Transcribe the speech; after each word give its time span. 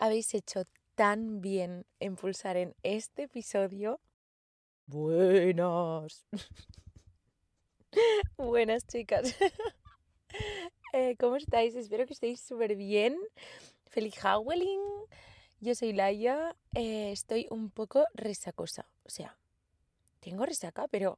Habéis 0.00 0.34
hecho 0.34 0.64
tan 0.94 1.40
bien 1.40 1.86
en 2.00 2.16
pulsar 2.16 2.56
en 2.56 2.74
este 2.82 3.24
episodio. 3.24 4.00
Buenas. 4.86 6.26
Buenas 8.36 8.86
chicas. 8.86 9.36
Eh, 10.92 11.14
¿Cómo 11.20 11.36
estáis? 11.36 11.76
Espero 11.76 12.04
que 12.04 12.14
estéis 12.14 12.40
súper 12.40 12.74
bien. 12.74 13.16
Feliz 13.86 14.18
Halloween. 14.18 14.80
Yo 15.60 15.72
soy 15.76 15.92
Laia. 15.92 16.56
Eh, 16.74 17.12
estoy 17.12 17.46
un 17.50 17.70
poco 17.70 18.04
resacosa. 18.12 18.90
O 19.04 19.08
sea, 19.08 19.38
tengo 20.18 20.44
resaca, 20.46 20.88
pero 20.88 21.16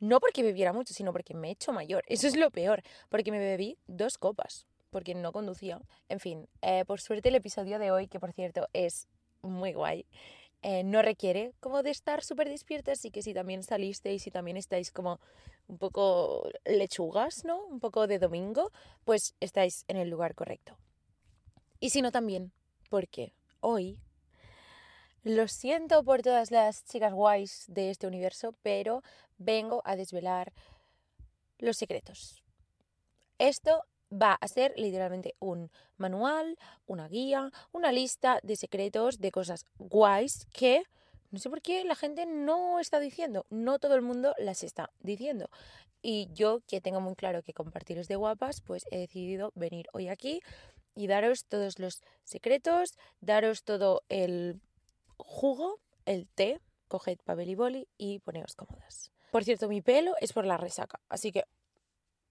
no 0.00 0.18
porque 0.18 0.42
bebiera 0.42 0.72
mucho, 0.72 0.94
sino 0.94 1.12
porque 1.12 1.34
me 1.34 1.48
he 1.48 1.52
hecho 1.52 1.74
mayor. 1.74 2.04
Eso 2.06 2.26
es 2.26 2.36
lo 2.36 2.50
peor, 2.50 2.82
porque 3.10 3.30
me 3.30 3.38
bebí 3.38 3.76
dos 3.86 4.16
copas 4.16 4.66
porque 4.92 5.14
no 5.14 5.32
conducía. 5.32 5.80
En 6.08 6.20
fin, 6.20 6.48
eh, 6.60 6.84
por 6.84 7.00
suerte 7.00 7.30
el 7.30 7.34
episodio 7.34 7.78
de 7.78 7.90
hoy, 7.90 8.06
que 8.06 8.20
por 8.20 8.32
cierto 8.32 8.68
es 8.74 9.08
muy 9.40 9.72
guay, 9.72 10.06
eh, 10.60 10.84
no 10.84 11.02
requiere 11.02 11.54
como 11.58 11.82
de 11.82 11.90
estar 11.90 12.22
súper 12.22 12.48
despiertas 12.48 13.04
y 13.04 13.10
que 13.10 13.22
si 13.22 13.34
también 13.34 13.64
salisteis 13.64 14.26
y 14.26 14.30
también 14.30 14.56
estáis 14.56 14.92
como 14.92 15.18
un 15.66 15.78
poco 15.78 16.48
lechugas, 16.64 17.44
¿no? 17.44 17.64
Un 17.64 17.80
poco 17.80 18.06
de 18.06 18.18
domingo, 18.18 18.70
pues 19.04 19.34
estáis 19.40 19.84
en 19.88 19.96
el 19.96 20.10
lugar 20.10 20.34
correcto. 20.34 20.76
Y 21.80 21.90
si 21.90 22.02
no 22.02 22.12
también, 22.12 22.52
porque 22.90 23.32
hoy 23.60 23.98
lo 25.24 25.48
siento 25.48 26.04
por 26.04 26.20
todas 26.20 26.50
las 26.50 26.84
chicas 26.84 27.14
guays 27.14 27.64
de 27.68 27.90
este 27.90 28.06
universo, 28.06 28.54
pero 28.62 29.02
vengo 29.38 29.80
a 29.84 29.96
desvelar 29.96 30.52
los 31.58 31.78
secretos. 31.78 32.42
Esto 33.38 33.84
va 34.12 34.34
a 34.34 34.48
ser 34.48 34.72
literalmente 34.76 35.34
un 35.38 35.70
manual, 35.96 36.58
una 36.86 37.08
guía, 37.08 37.50
una 37.72 37.92
lista 37.92 38.40
de 38.42 38.56
secretos, 38.56 39.18
de 39.18 39.30
cosas 39.30 39.64
guays 39.78 40.46
que 40.52 40.82
no 41.32 41.38
sé 41.38 41.48
por 41.48 41.62
qué 41.62 41.82
la 41.84 41.94
gente 41.94 42.26
no 42.26 42.78
está 42.78 43.00
diciendo, 43.00 43.46
no 43.48 43.78
todo 43.78 43.94
el 43.94 44.02
mundo 44.02 44.34
las 44.38 44.62
está 44.62 44.90
diciendo. 45.00 45.48
Y 46.02 46.28
yo, 46.34 46.60
que 46.66 46.82
tengo 46.82 47.00
muy 47.00 47.14
claro 47.14 47.42
que 47.42 47.54
compartir 47.54 48.04
de 48.04 48.16
guapas, 48.16 48.60
pues 48.60 48.84
he 48.90 48.98
decidido 48.98 49.50
venir 49.54 49.86
hoy 49.94 50.08
aquí 50.08 50.42
y 50.94 51.06
daros 51.06 51.46
todos 51.46 51.78
los 51.78 52.02
secretos, 52.24 52.98
daros 53.22 53.64
todo 53.64 54.02
el 54.10 54.60
jugo, 55.16 55.80
el 56.04 56.28
té, 56.28 56.60
coged 56.88 57.18
papel 57.24 57.48
y 57.48 57.54
boli 57.54 57.88
y 57.96 58.18
poneos 58.18 58.54
cómodas. 58.54 59.10
Por 59.30 59.44
cierto, 59.44 59.68
mi 59.68 59.80
pelo 59.80 60.14
es 60.20 60.34
por 60.34 60.44
la 60.44 60.58
resaca, 60.58 61.00
así 61.08 61.32
que 61.32 61.44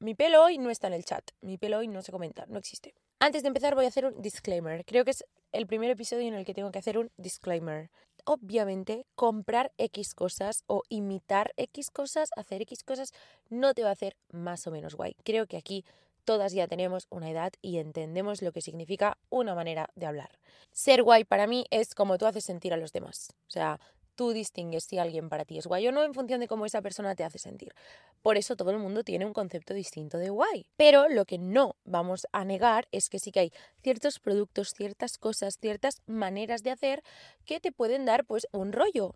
mi 0.01 0.15
pelo 0.15 0.43
hoy 0.43 0.57
no 0.57 0.71
está 0.71 0.87
en 0.87 0.93
el 0.93 1.05
chat, 1.05 1.23
mi 1.41 1.57
pelo 1.57 1.77
hoy 1.77 1.87
no 1.87 2.01
se 2.01 2.11
comenta, 2.11 2.45
no 2.47 2.57
existe. 2.57 2.95
Antes 3.19 3.43
de 3.43 3.49
empezar 3.49 3.75
voy 3.75 3.85
a 3.85 3.89
hacer 3.89 4.05
un 4.05 4.19
disclaimer. 4.19 4.83
Creo 4.83 5.05
que 5.05 5.11
es 5.11 5.23
el 5.51 5.67
primer 5.67 5.91
episodio 5.91 6.27
en 6.27 6.33
el 6.33 6.43
que 6.43 6.55
tengo 6.55 6.71
que 6.71 6.79
hacer 6.79 6.97
un 6.97 7.11
disclaimer. 7.17 7.91
Obviamente, 8.25 9.05
comprar 9.13 9.71
X 9.77 10.15
cosas 10.15 10.63
o 10.65 10.81
imitar 10.89 11.53
X 11.55 11.91
cosas, 11.91 12.31
hacer 12.35 12.63
X 12.63 12.83
cosas, 12.83 13.13
no 13.49 13.75
te 13.75 13.83
va 13.83 13.89
a 13.89 13.93
hacer 13.93 14.17
más 14.31 14.65
o 14.65 14.71
menos 14.71 14.95
guay. 14.95 15.15
Creo 15.23 15.45
que 15.45 15.57
aquí 15.57 15.85
todas 16.25 16.51
ya 16.51 16.67
tenemos 16.67 17.05
una 17.11 17.29
edad 17.29 17.53
y 17.61 17.77
entendemos 17.77 18.41
lo 18.41 18.51
que 18.51 18.61
significa 18.61 19.19
una 19.29 19.53
manera 19.53 19.89
de 19.93 20.07
hablar. 20.07 20.39
Ser 20.71 21.03
guay 21.03 21.25
para 21.25 21.45
mí 21.45 21.65
es 21.69 21.93
como 21.93 22.17
tú 22.17 22.25
haces 22.25 22.43
sentir 22.43 22.73
a 22.73 22.77
los 22.77 22.91
demás. 22.91 23.35
O 23.47 23.51
sea, 23.51 23.79
tú 24.15 24.31
distingues 24.31 24.83
si 24.83 24.97
alguien 24.97 25.29
para 25.29 25.45
ti 25.45 25.57
es 25.57 25.67
guay 25.67 25.87
o 25.87 25.91
no 25.91 26.03
en 26.03 26.13
función 26.13 26.39
de 26.39 26.47
cómo 26.47 26.65
esa 26.65 26.81
persona 26.81 27.15
te 27.15 27.23
hace 27.23 27.39
sentir. 27.39 27.73
Por 28.21 28.37
eso 28.37 28.55
todo 28.55 28.71
el 28.71 28.77
mundo 28.77 29.03
tiene 29.03 29.25
un 29.25 29.33
concepto 29.33 29.73
distinto 29.73 30.17
de 30.17 30.29
guay. 30.29 30.65
Pero 30.77 31.09
lo 31.09 31.25
que 31.25 31.37
no 31.37 31.75
vamos 31.83 32.27
a 32.31 32.45
negar 32.45 32.87
es 32.91 33.09
que 33.09 33.19
sí 33.19 33.31
que 33.31 33.39
hay 33.39 33.53
ciertos 33.81 34.19
productos, 34.19 34.73
ciertas 34.75 35.17
cosas, 35.17 35.57
ciertas 35.59 36.01
maneras 36.05 36.63
de 36.63 36.71
hacer 36.71 37.03
que 37.45 37.59
te 37.59 37.71
pueden 37.71 38.05
dar 38.05 38.25
pues 38.25 38.47
un 38.51 38.71
rollo, 38.71 39.15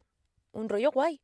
un 0.51 0.69
rollo 0.69 0.91
guay. 0.91 1.21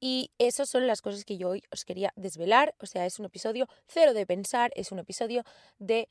Y 0.00 0.30
esas 0.38 0.68
son 0.68 0.86
las 0.86 1.00
cosas 1.00 1.24
que 1.24 1.38
yo 1.38 1.48
hoy 1.48 1.62
os 1.72 1.84
quería 1.84 2.12
desvelar. 2.16 2.74
O 2.78 2.86
sea, 2.86 3.06
es 3.06 3.18
un 3.18 3.24
episodio 3.26 3.68
cero 3.86 4.12
de 4.12 4.26
pensar, 4.26 4.70
es 4.74 4.92
un 4.92 4.98
episodio 4.98 5.44
de 5.78 6.08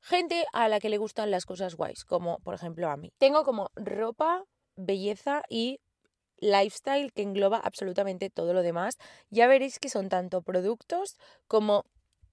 gente 0.00 0.46
a 0.52 0.68
la 0.68 0.78
que 0.78 0.88
le 0.88 0.98
gustan 0.98 1.30
las 1.30 1.46
cosas 1.46 1.74
guays, 1.74 2.04
como 2.04 2.38
por 2.40 2.54
ejemplo 2.54 2.88
a 2.88 2.96
mí. 2.96 3.12
Tengo 3.18 3.42
como 3.42 3.70
ropa, 3.74 4.44
belleza 4.76 5.42
y 5.48 5.80
lifestyle 6.38 7.12
que 7.12 7.22
engloba 7.22 7.58
absolutamente 7.58 8.30
todo 8.30 8.52
lo 8.52 8.62
demás. 8.62 8.98
Ya 9.30 9.46
veréis 9.46 9.78
que 9.78 9.88
son 9.88 10.08
tanto 10.08 10.42
productos 10.42 11.18
como 11.46 11.84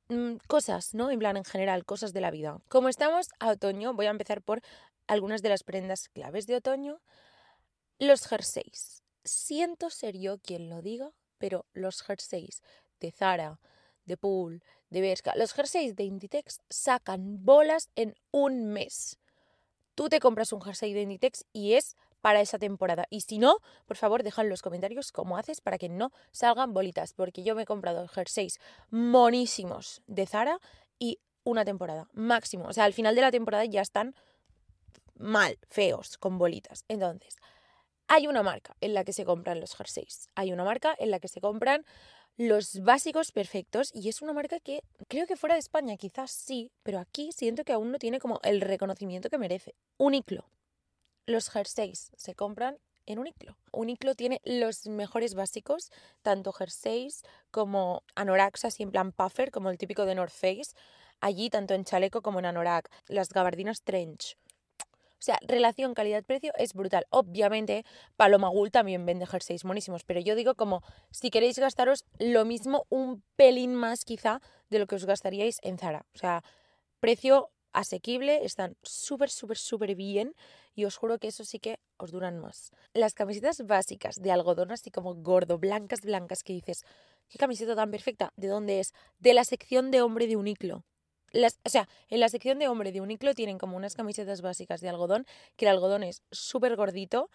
mm, 0.09 0.35
cosas, 0.47 0.93
¿no? 0.93 1.11
En 1.11 1.19
plan, 1.19 1.37
en 1.37 1.45
general, 1.45 1.85
cosas 1.85 2.13
de 2.13 2.21
la 2.21 2.31
vida. 2.31 2.59
Como 2.67 2.89
estamos 2.89 3.29
a 3.39 3.49
otoño, 3.49 3.93
voy 3.93 4.07
a 4.07 4.11
empezar 4.11 4.41
por 4.41 4.61
algunas 5.07 5.41
de 5.41 5.49
las 5.49 5.63
prendas 5.63 6.09
claves 6.09 6.47
de 6.47 6.55
otoño. 6.55 7.01
Los 7.99 8.27
jerseys. 8.27 9.03
Siento 9.23 9.89
ser 9.89 10.17
yo 10.17 10.39
quien 10.39 10.69
lo 10.69 10.81
diga, 10.81 11.11
pero 11.37 11.65
los 11.73 12.01
jerseys 12.01 12.61
de 12.99 13.11
Zara, 13.11 13.59
de 14.05 14.17
Pool, 14.17 14.63
de 14.89 15.01
Bershka, 15.01 15.33
los 15.35 15.53
jerseys 15.53 15.95
de 15.95 16.03
Inditex 16.03 16.59
sacan 16.69 17.43
bolas 17.43 17.89
en 17.95 18.15
un 18.31 18.65
mes. 18.67 19.19
Tú 19.95 20.09
te 20.09 20.19
compras 20.19 20.51
un 20.51 20.61
jersey 20.61 20.93
de 20.93 21.01
Inditex 21.01 21.45
y 21.53 21.73
es 21.73 21.95
para 22.23 22.39
esa 22.39 22.57
temporada. 22.57 23.05
Y 23.09 23.19
si 23.19 23.37
no, 23.37 23.57
por 23.85 23.97
favor, 23.97 24.23
deja 24.23 24.43
en 24.43 24.49
los 24.49 24.61
comentarios 24.61 25.11
cómo 25.11 25.37
haces 25.37 25.59
para 25.59 25.77
que 25.77 25.89
no 25.89 26.13
salgan 26.31 26.73
bolitas, 26.73 27.11
porque 27.11 27.43
yo 27.43 27.53
me 27.53 27.63
he 27.63 27.65
comprado 27.65 28.07
jerseys 28.07 28.61
monísimos 28.89 30.01
de 30.07 30.25
Zara 30.25 30.57
y 30.97 31.19
una 31.43 31.65
temporada, 31.65 32.07
máximo. 32.13 32.67
O 32.69 32.71
sea, 32.71 32.85
al 32.85 32.93
final 32.93 33.13
de 33.15 33.21
la 33.21 33.31
temporada 33.31 33.65
ya 33.65 33.81
están 33.81 34.15
mal, 35.15 35.59
feos, 35.69 36.17
con 36.17 36.37
bolitas. 36.37 36.85
Entonces, 36.87 37.35
hay 38.07 38.27
una 38.27 38.41
marca 38.41 38.77
en 38.79 38.93
la 38.93 39.03
que 39.03 39.11
se 39.11 39.25
compran 39.25 39.59
los 39.59 39.75
jerseys. 39.75 40.29
Hay 40.35 40.53
una 40.53 40.63
marca 40.63 40.95
en 40.97 41.11
la 41.11 41.19
que 41.19 41.27
se 41.27 41.41
compran 41.41 41.83
los 42.37 42.79
básicos 42.83 43.33
perfectos 43.33 43.91
y 43.93 44.07
es 44.07 44.21
una 44.21 44.31
marca 44.31 44.61
que 44.61 44.81
creo 45.09 45.27
que 45.27 45.35
fuera 45.35 45.55
de 45.55 45.59
España 45.59 45.97
quizás 45.97 46.31
sí, 46.31 46.71
pero 46.83 46.99
aquí 46.99 47.33
siento 47.33 47.65
que 47.65 47.73
aún 47.73 47.91
no 47.91 47.99
tiene 47.99 48.19
como 48.19 48.39
el 48.43 48.61
reconocimiento 48.61 49.29
que 49.29 49.37
merece. 49.37 49.75
Uniclo. 49.97 50.45
Los 51.25 51.49
jerseys 51.49 52.11
se 52.17 52.35
compran 52.35 52.77
en 53.05 53.19
Uniqlo. 53.19 53.57
Uniqlo 53.71 54.15
tiene 54.15 54.41
los 54.43 54.87
mejores 54.87 55.35
básicos, 55.35 55.89
tanto 56.21 56.51
jerseys 56.51 57.23
como 57.51 58.03
anoraks 58.15 58.65
así 58.65 58.83
en 58.83 58.91
plan 58.91 59.11
puffer, 59.11 59.51
como 59.51 59.69
el 59.69 59.77
típico 59.77 60.05
de 60.05 60.15
North 60.15 60.33
Face. 60.33 60.75
Allí, 61.21 61.49
tanto 61.49 61.73
en 61.73 61.85
chaleco 61.85 62.21
como 62.21 62.39
en 62.39 62.45
anorak, 62.45 62.89
las 63.07 63.29
gabardinas 63.29 63.83
trench. 63.83 64.37
O 65.23 65.25
sea, 65.25 65.39
relación 65.47 65.93
calidad-precio 65.93 66.51
es 66.57 66.73
brutal. 66.73 67.05
Obviamente, 67.09 67.85
Paloma 68.17 68.49
Gul 68.49 68.71
también 68.71 69.05
vende 69.05 69.25
jerseys 69.25 69.63
monísimos, 69.63 70.03
pero 70.03 70.19
yo 70.19 70.35
digo 70.35 70.55
como 70.55 70.83
si 71.11 71.29
queréis 71.29 71.57
gastaros 71.57 72.03
lo 72.19 72.43
mismo, 72.43 72.85
un 72.89 73.23
pelín 73.37 73.73
más 73.73 74.03
quizá 74.03 74.41
de 74.69 74.79
lo 74.79 74.87
que 74.87 74.95
os 74.95 75.05
gastaríais 75.05 75.59
en 75.61 75.77
Zara. 75.77 76.05
O 76.13 76.17
sea, 76.17 76.43
precio 76.99 77.51
asequible, 77.71 78.43
están 78.43 78.75
súper, 78.83 79.29
súper, 79.29 79.57
súper 79.57 79.95
bien 79.95 80.35
y 80.75 80.85
os 80.85 80.97
juro 80.97 81.19
que 81.19 81.27
eso 81.27 81.43
sí 81.43 81.59
que 81.59 81.79
os 81.97 82.11
duran 82.11 82.39
más. 82.39 82.71
Las 82.93 83.13
camisetas 83.13 83.65
básicas 83.65 84.15
de 84.21 84.31
algodón 84.31 84.71
así 84.71 84.91
como 84.91 85.15
gordo, 85.15 85.57
blancas, 85.57 86.01
blancas, 86.01 86.43
que 86.43 86.53
dices, 86.53 86.83
¿qué 87.29 87.37
camiseta 87.37 87.75
tan 87.75 87.91
perfecta? 87.91 88.33
¿De 88.35 88.47
dónde 88.47 88.79
es? 88.79 88.93
De 89.19 89.33
la 89.33 89.43
sección 89.43 89.91
de 89.91 90.01
hombre 90.01 90.27
de 90.27 90.35
Uniclo. 90.35 90.83
Las, 91.31 91.59
o 91.65 91.69
sea, 91.69 91.89
en 92.09 92.19
la 92.19 92.29
sección 92.29 92.59
de 92.59 92.67
hombre 92.67 92.91
de 92.91 93.01
Uniqlo 93.01 93.33
tienen 93.33 93.57
como 93.57 93.75
unas 93.75 93.95
camisetas 93.95 94.41
básicas 94.41 94.81
de 94.81 94.89
algodón, 94.89 95.25
que 95.55 95.65
el 95.65 95.71
algodón 95.71 96.03
es 96.03 96.21
súper 96.31 96.75
gordito. 96.75 97.29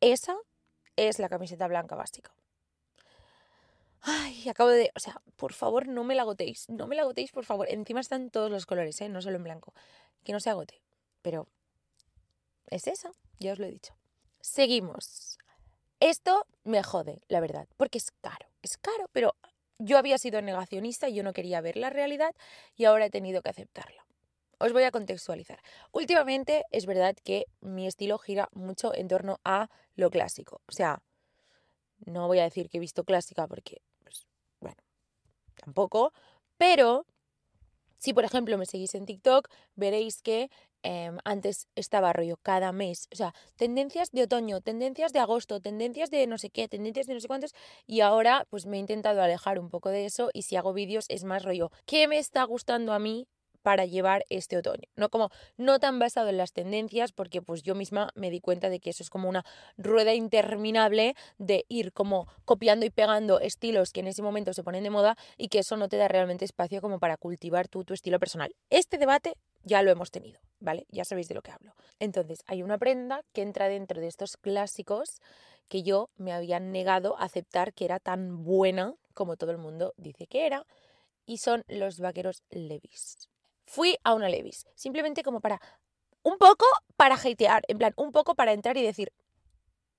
Esa 0.00 0.36
es 0.96 1.18
la 1.18 1.28
camiseta 1.28 1.66
blanca 1.66 1.96
básica. 1.96 2.32
Ay, 4.02 4.48
acabo 4.48 4.70
de... 4.70 4.90
O 4.94 5.00
sea, 5.00 5.20
por 5.36 5.52
favor, 5.52 5.88
no 5.88 6.04
me 6.04 6.14
la 6.14 6.22
agotéis. 6.22 6.68
No 6.68 6.86
me 6.86 6.96
la 6.96 7.02
agotéis, 7.02 7.32
por 7.32 7.44
favor. 7.44 7.66
Encima 7.70 8.00
están 8.00 8.30
todos 8.30 8.50
los 8.50 8.66
colores, 8.66 9.00
¿eh? 9.00 9.08
No 9.08 9.20
solo 9.20 9.36
en 9.36 9.44
blanco. 9.44 9.74
Que 10.24 10.32
no 10.32 10.40
se 10.40 10.50
agote. 10.50 10.80
Pero 11.22 11.48
es 12.70 12.86
esa, 12.86 13.10
ya 13.38 13.52
os 13.52 13.58
lo 13.58 13.66
he 13.66 13.70
dicho. 13.70 13.94
Seguimos. 14.40 15.38
Esto 16.00 16.46
me 16.64 16.82
jode, 16.82 17.20
la 17.28 17.40
verdad, 17.40 17.68
porque 17.76 17.98
es 17.98 18.10
caro. 18.22 18.46
Es 18.62 18.78
caro, 18.78 19.08
pero 19.12 19.34
yo 19.78 19.98
había 19.98 20.18
sido 20.18 20.40
negacionista 20.40 21.08
y 21.08 21.14
yo 21.14 21.22
no 21.22 21.32
quería 21.32 21.60
ver 21.60 21.76
la 21.76 21.90
realidad 21.90 22.34
y 22.76 22.84
ahora 22.84 23.06
he 23.06 23.10
tenido 23.10 23.42
que 23.42 23.50
aceptarla. 23.50 24.06
Os 24.58 24.72
voy 24.72 24.82
a 24.84 24.90
contextualizar. 24.90 25.58
Últimamente 25.90 26.64
es 26.70 26.86
verdad 26.86 27.16
que 27.24 27.46
mi 27.60 27.86
estilo 27.86 28.18
gira 28.18 28.48
mucho 28.52 28.94
en 28.94 29.08
torno 29.08 29.40
a 29.44 29.70
lo 29.94 30.10
clásico. 30.10 30.60
O 30.68 30.72
sea, 30.72 31.02
no 32.04 32.26
voy 32.26 32.40
a 32.40 32.44
decir 32.44 32.68
que 32.68 32.76
he 32.76 32.80
visto 32.80 33.04
clásica 33.04 33.46
porque, 33.46 33.80
pues, 34.02 34.26
bueno, 34.60 34.76
tampoco. 35.54 36.12
Pero 36.58 37.06
si, 37.96 38.12
por 38.12 38.24
ejemplo, 38.24 38.58
me 38.58 38.66
seguís 38.66 38.94
en 38.94 39.06
TikTok, 39.06 39.48
veréis 39.76 40.22
que 40.22 40.50
Em, 40.82 41.18
antes 41.24 41.68
estaba 41.74 42.12
rollo 42.12 42.38
cada 42.42 42.72
mes, 42.72 43.06
o 43.12 43.16
sea, 43.16 43.34
tendencias 43.56 44.10
de 44.12 44.22
otoño, 44.22 44.62
tendencias 44.62 45.12
de 45.12 45.18
agosto, 45.18 45.60
tendencias 45.60 46.10
de 46.10 46.26
no 46.26 46.38
sé 46.38 46.48
qué, 46.48 46.68
tendencias 46.68 47.06
de 47.06 47.14
no 47.14 47.20
sé 47.20 47.28
cuántos, 47.28 47.54
y 47.86 48.00
ahora 48.00 48.46
pues 48.48 48.64
me 48.64 48.78
he 48.78 48.80
intentado 48.80 49.22
alejar 49.22 49.58
un 49.58 49.68
poco 49.68 49.90
de 49.90 50.06
eso 50.06 50.30
y 50.32 50.42
si 50.42 50.56
hago 50.56 50.72
vídeos 50.72 51.04
es 51.08 51.24
más 51.24 51.44
rollo, 51.44 51.70
¿qué 51.84 52.08
me 52.08 52.18
está 52.18 52.44
gustando 52.44 52.92
a 52.94 52.98
mí? 52.98 53.26
para 53.62 53.84
llevar 53.84 54.24
este 54.30 54.56
otoño. 54.56 54.84
No 54.96 55.10
como 55.10 55.28
no 55.58 55.78
tan 55.78 55.98
basado 55.98 56.28
en 56.28 56.38
las 56.38 56.52
tendencias, 56.52 57.12
porque 57.12 57.42
pues 57.42 57.62
yo 57.62 57.74
misma 57.74 58.10
me 58.14 58.30
di 58.30 58.40
cuenta 58.40 58.70
de 58.70 58.80
que 58.80 58.88
eso 58.88 59.02
es 59.02 59.10
como 59.10 59.28
una 59.28 59.44
rueda 59.76 60.14
interminable 60.14 61.14
de 61.38 61.66
ir 61.68 61.92
como 61.92 62.26
copiando 62.44 62.86
y 62.86 62.90
pegando 62.90 63.38
estilos 63.38 63.92
que 63.92 64.00
en 64.00 64.06
ese 64.06 64.22
momento 64.22 64.52
se 64.54 64.64
ponen 64.64 64.84
de 64.84 64.90
moda 64.90 65.16
y 65.36 65.48
que 65.48 65.58
eso 65.58 65.76
no 65.76 65.88
te 65.88 65.98
da 65.98 66.08
realmente 66.08 66.44
espacio 66.44 66.80
como 66.80 66.98
para 66.98 67.16
cultivar 67.16 67.68
tu 67.68 67.84
estilo 67.92 68.18
personal. 68.18 68.54
Este 68.70 68.98
debate 68.98 69.34
ya 69.62 69.82
lo 69.82 69.90
hemos 69.90 70.10
tenido, 70.10 70.40
¿vale? 70.58 70.86
Ya 70.90 71.04
sabéis 71.04 71.28
de 71.28 71.34
lo 71.34 71.42
que 71.42 71.52
hablo. 71.52 71.74
Entonces, 71.98 72.40
hay 72.46 72.62
una 72.62 72.78
prenda 72.78 73.22
que 73.32 73.42
entra 73.42 73.68
dentro 73.68 74.00
de 74.00 74.06
estos 74.06 74.36
clásicos 74.36 75.20
que 75.68 75.82
yo 75.82 76.10
me 76.16 76.32
había 76.32 76.58
negado 76.58 77.16
a 77.18 77.24
aceptar 77.24 77.72
que 77.72 77.84
era 77.84 78.00
tan 78.00 78.42
buena 78.42 78.96
como 79.14 79.36
todo 79.36 79.50
el 79.50 79.58
mundo 79.58 79.92
dice 79.96 80.26
que 80.26 80.46
era, 80.46 80.66
y 81.26 81.38
son 81.38 81.62
los 81.68 82.00
vaqueros 82.00 82.42
Levis. 82.48 83.28
Fui 83.66 83.98
a 84.02 84.14
una 84.14 84.28
Levis, 84.28 84.66
simplemente 84.74 85.22
como 85.22 85.40
para, 85.40 85.60
un 86.22 86.38
poco 86.38 86.64
para 86.96 87.16
hatear, 87.16 87.62
en 87.68 87.78
plan, 87.78 87.92
un 87.96 88.12
poco 88.12 88.34
para 88.34 88.52
entrar 88.52 88.76
y 88.76 88.82
decir, 88.82 89.12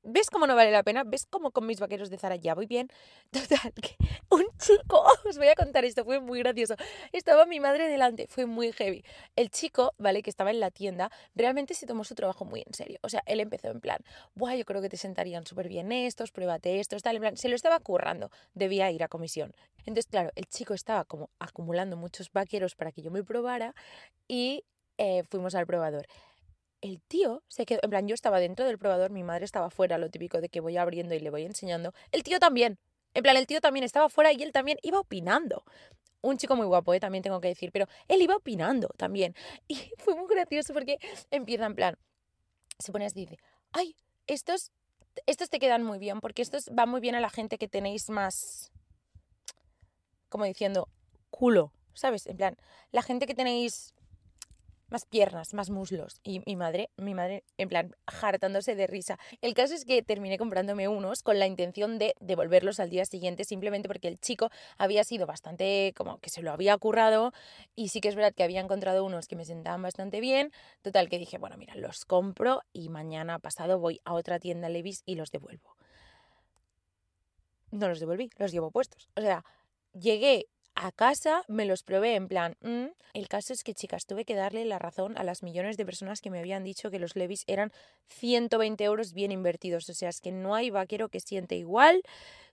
¿Ves 0.04 0.32
cómo 0.32 0.48
no 0.48 0.56
vale 0.56 0.72
la 0.72 0.82
pena? 0.82 1.04
¿Ves 1.04 1.28
cómo 1.30 1.52
con 1.52 1.68
mis 1.68 1.80
vaqueros 1.80 2.10
de 2.10 2.18
Zara 2.18 2.36
ya 2.36 2.56
voy 2.56 2.66
bien? 2.66 2.90
Total, 3.32 3.72
que 3.74 3.96
un 4.30 4.46
chico, 4.58 5.04
os 5.30 5.38
voy 5.38 5.48
a 5.48 5.56
contar 5.56 5.86
esto, 5.86 6.04
fue 6.04 6.20
muy 6.20 6.40
gracioso. 6.40 6.76
Estaba 7.12 7.46
mi 7.46 7.60
madre 7.60 7.88
delante, 7.88 8.26
fue 8.28 8.48
muy 8.48 8.72
heavy. 8.72 9.04
El 9.36 9.52
chico, 9.52 9.94
¿vale? 10.00 10.24
Que 10.24 10.32
estaba 10.32 10.50
en 10.50 10.60
la 10.60 10.72
tienda, 10.72 11.12
realmente 11.36 11.76
se 11.76 11.86
tomó 11.86 12.04
su 12.04 12.16
trabajo 12.16 12.46
muy 12.46 12.64
en 12.66 12.74
serio. 12.74 12.98
O 13.04 13.10
sea, 13.10 13.22
él 13.28 13.40
empezó 13.40 13.70
en 13.70 13.80
plan, 13.80 14.00
Buah, 14.34 14.56
yo 14.56 14.66
creo 14.66 14.82
que 14.82 14.90
te 14.90 14.98
sentarían 14.98 15.46
súper 15.46 15.68
bien 15.68 15.92
estos, 15.92 16.32
pruébate 16.32 16.80
estos, 16.80 17.04
tal. 17.04 17.18
En 17.18 17.22
plan, 17.22 17.38
se 17.38 17.48
lo 17.48 17.56
estaba 17.56 17.80
currando, 17.80 18.32
debía 18.56 18.90
ir 18.90 19.04
a 19.04 19.08
comisión. 19.08 19.54
Entonces, 19.80 20.08
claro, 20.08 20.32
el 20.36 20.48
chico 20.48 20.74
estaba 20.74 21.06
como 21.06 21.30
acumulando 21.38 21.96
muchos 21.96 22.32
vaqueros 22.32 22.76
para 22.76 22.92
que 22.92 23.04
yo 23.04 23.12
me 23.12 23.24
probara 23.24 23.76
y 24.28 24.64
eh, 24.98 25.24
fuimos 25.30 25.54
al 25.54 25.68
probador 25.68 26.08
el 26.82 27.02
tío 27.02 27.44
se 27.48 27.66
quedó, 27.66 27.80
en 27.84 27.90
plan, 27.90 28.08
yo 28.08 28.16
estaba 28.16 28.40
dentro 28.40 28.66
del 28.66 28.78
probador, 28.78 29.12
mi 29.12 29.24
madre 29.24 29.46
estaba 29.46 29.70
fuera, 29.70 29.98
lo 29.98 30.10
típico 30.10 30.42
de 30.42 30.50
que 30.50 30.60
voy 30.60 30.78
abriendo 30.78 31.16
y 31.16 31.20
le 31.20 31.30
voy 31.30 31.44
enseñando. 31.44 31.94
El 32.12 32.24
tío 32.24 32.40
también, 32.40 32.80
en 33.14 33.24
plan, 33.24 33.38
el 33.38 33.48
tío 33.48 33.62
también 33.62 33.84
estaba 33.84 34.10
fuera 34.10 34.34
y 34.34 34.42
él 34.42 34.52
también 34.52 34.78
iba 34.82 35.00
opinando. 35.00 35.64
Un 36.22 36.38
chico 36.38 36.56
muy 36.56 36.66
guapo, 36.66 36.94
¿eh? 36.94 37.00
también 37.00 37.24
tengo 37.24 37.40
que 37.40 37.48
decir, 37.48 37.72
pero 37.72 37.88
él 38.08 38.22
iba 38.22 38.36
opinando 38.36 38.90
también. 38.98 39.36
Y 39.68 39.92
fue 39.98 40.16
muy 40.16 40.28
gracioso 40.28 40.74
porque 40.74 40.98
empieza 41.30 41.66
en 41.66 41.76
plan, 41.76 41.98
se 42.80 42.92
pone 42.92 43.06
así 43.06 43.22
dice, 43.22 43.38
ay, 43.72 43.96
estos, 44.28 44.72
estos 45.26 45.50
te 45.50 45.60
quedan 45.60 45.84
muy 45.84 46.00
bien, 46.00 46.20
porque 46.20 46.42
estos 46.42 46.70
van 46.72 46.90
muy 46.90 47.00
bien 47.00 47.16
a 47.16 47.20
la 47.20 47.30
gente 47.30 47.58
que 47.58 47.68
tenéis 47.68 48.10
más, 48.10 48.72
como 50.30 50.46
diciendo, 50.46 50.90
culo, 51.30 51.74
¿sabes? 51.94 52.26
En 52.28 52.38
plan, 52.38 52.58
la 52.92 53.02
gente 53.02 53.26
que 53.26 53.36
tenéis 53.36 53.94
más 54.92 55.06
piernas, 55.06 55.54
más 55.54 55.70
muslos. 55.70 56.20
Y 56.24 56.42
mi 56.46 56.56
madre, 56.56 56.90
mi 56.98 57.16
madre, 57.16 57.44
en 57.58 57.70
plan, 57.70 57.96
hartándose 58.06 58.76
de 58.76 58.88
risa. 58.88 59.18
El 59.42 59.54
caso 59.54 59.74
es 59.74 59.86
que 59.86 60.04
terminé 60.04 60.38
comprándome 60.38 60.88
unos 60.88 61.24
con 61.24 61.40
la 61.40 61.48
intención 61.48 61.98
de 61.98 62.14
devolverlos 62.20 62.80
al 62.80 62.90
día 62.90 63.06
siguiente, 63.06 63.44
simplemente 63.44 63.88
porque 63.88 64.08
el 64.08 64.20
chico 64.20 64.50
había 64.78 65.04
sido 65.04 65.26
bastante, 65.26 65.94
como 65.96 66.20
que 66.20 66.30
se 66.30 66.42
lo 66.42 66.52
había 66.52 66.78
currado. 66.78 67.32
Y 67.76 67.90
sí 67.90 68.02
que 68.02 68.10
es 68.10 68.16
verdad 68.16 68.34
que 68.34 68.44
había 68.44 68.60
encontrado 68.60 69.06
unos 69.06 69.28
que 69.28 69.36
me 69.36 69.46
sentaban 69.46 69.82
bastante 69.82 70.20
bien. 70.20 70.52
Total, 70.82 71.10
que 71.10 71.18
dije, 71.18 71.38
bueno, 71.38 71.58
mira, 71.58 71.76
los 71.76 72.06
compro 72.06 72.62
y 72.74 72.90
mañana 72.90 73.40
pasado 73.40 73.80
voy 73.80 74.02
a 74.06 74.14
otra 74.14 74.40
tienda 74.40 74.70
Levis 74.70 75.04
y 75.06 75.16
los 75.16 75.32
devuelvo. 75.32 75.76
No 77.72 77.88
los 77.88 78.02
devolví, 78.02 78.30
los 78.38 78.52
llevo 78.52 78.70
puestos. 78.70 79.10
O 79.16 79.22
sea, 79.22 79.46
llegué 79.94 80.48
a 80.76 80.92
casa 80.92 81.44
me 81.48 81.66
los 81.66 81.84
probé 81.84 82.16
en 82.16 82.28
plan, 82.28 82.56
mm". 82.62 82.88
el 83.14 83.28
caso 83.28 83.54
es 83.54 83.64
que 83.64 83.74
chicas, 83.74 84.06
tuve 84.06 84.26
que 84.26 84.36
darle 84.36 84.66
la 84.66 84.80
razón 84.80 85.18
a 85.18 85.24
las 85.24 85.44
millones 85.44 85.78
de 85.78 85.86
personas 85.86 86.22
que 86.22 86.30
me 86.30 86.40
habían 86.40 86.64
dicho 86.64 86.90
que 86.90 87.00
los 87.00 87.16
Levis 87.16 87.44
eran 87.48 87.72
120 88.08 88.84
euros 88.84 89.14
bien 89.14 89.32
invertidos, 89.32 89.90
o 89.90 89.94
sea, 89.94 90.10
es 90.10 90.22
que 90.22 90.32
no 90.32 90.56
hay 90.56 90.70
vaquero 90.70 91.10
que 91.10 91.20
siente 91.20 91.56
igual, 91.56 92.02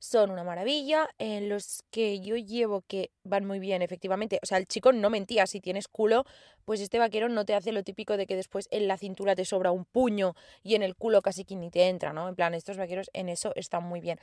son 0.00 0.30
una 0.30 0.44
maravilla, 0.44 1.08
en 1.18 1.48
los 1.48 1.82
que 1.90 2.20
yo 2.20 2.36
llevo 2.36 2.82
que 2.82 3.10
van 3.24 3.44
muy 3.44 3.58
bien 3.58 3.82
efectivamente, 3.82 4.38
o 4.42 4.46
sea, 4.46 4.58
el 4.58 4.66
chico 4.66 4.92
no 4.92 5.10
mentía, 5.10 5.46
si 5.46 5.60
tienes 5.60 5.88
culo, 5.88 6.24
pues 6.64 6.80
este 6.80 6.98
vaquero 6.98 7.28
no 7.28 7.44
te 7.44 7.54
hace 7.54 7.72
lo 7.72 7.82
típico 7.82 8.16
de 8.16 8.26
que 8.26 8.36
después 8.36 8.68
en 8.70 8.88
la 8.88 8.98
cintura 8.98 9.34
te 9.34 9.44
sobra 9.44 9.70
un 9.70 9.84
puño 9.84 10.34
y 10.62 10.74
en 10.74 10.82
el 10.82 10.96
culo 10.96 11.22
casi 11.22 11.44
que 11.44 11.56
ni 11.56 11.70
te 11.70 11.88
entra, 11.88 12.12
¿no? 12.12 12.28
En 12.28 12.34
plan, 12.34 12.54
estos 12.54 12.76
vaqueros 12.76 13.10
en 13.14 13.28
eso 13.28 13.52
están 13.56 13.84
muy 13.84 14.00
bien. 14.00 14.20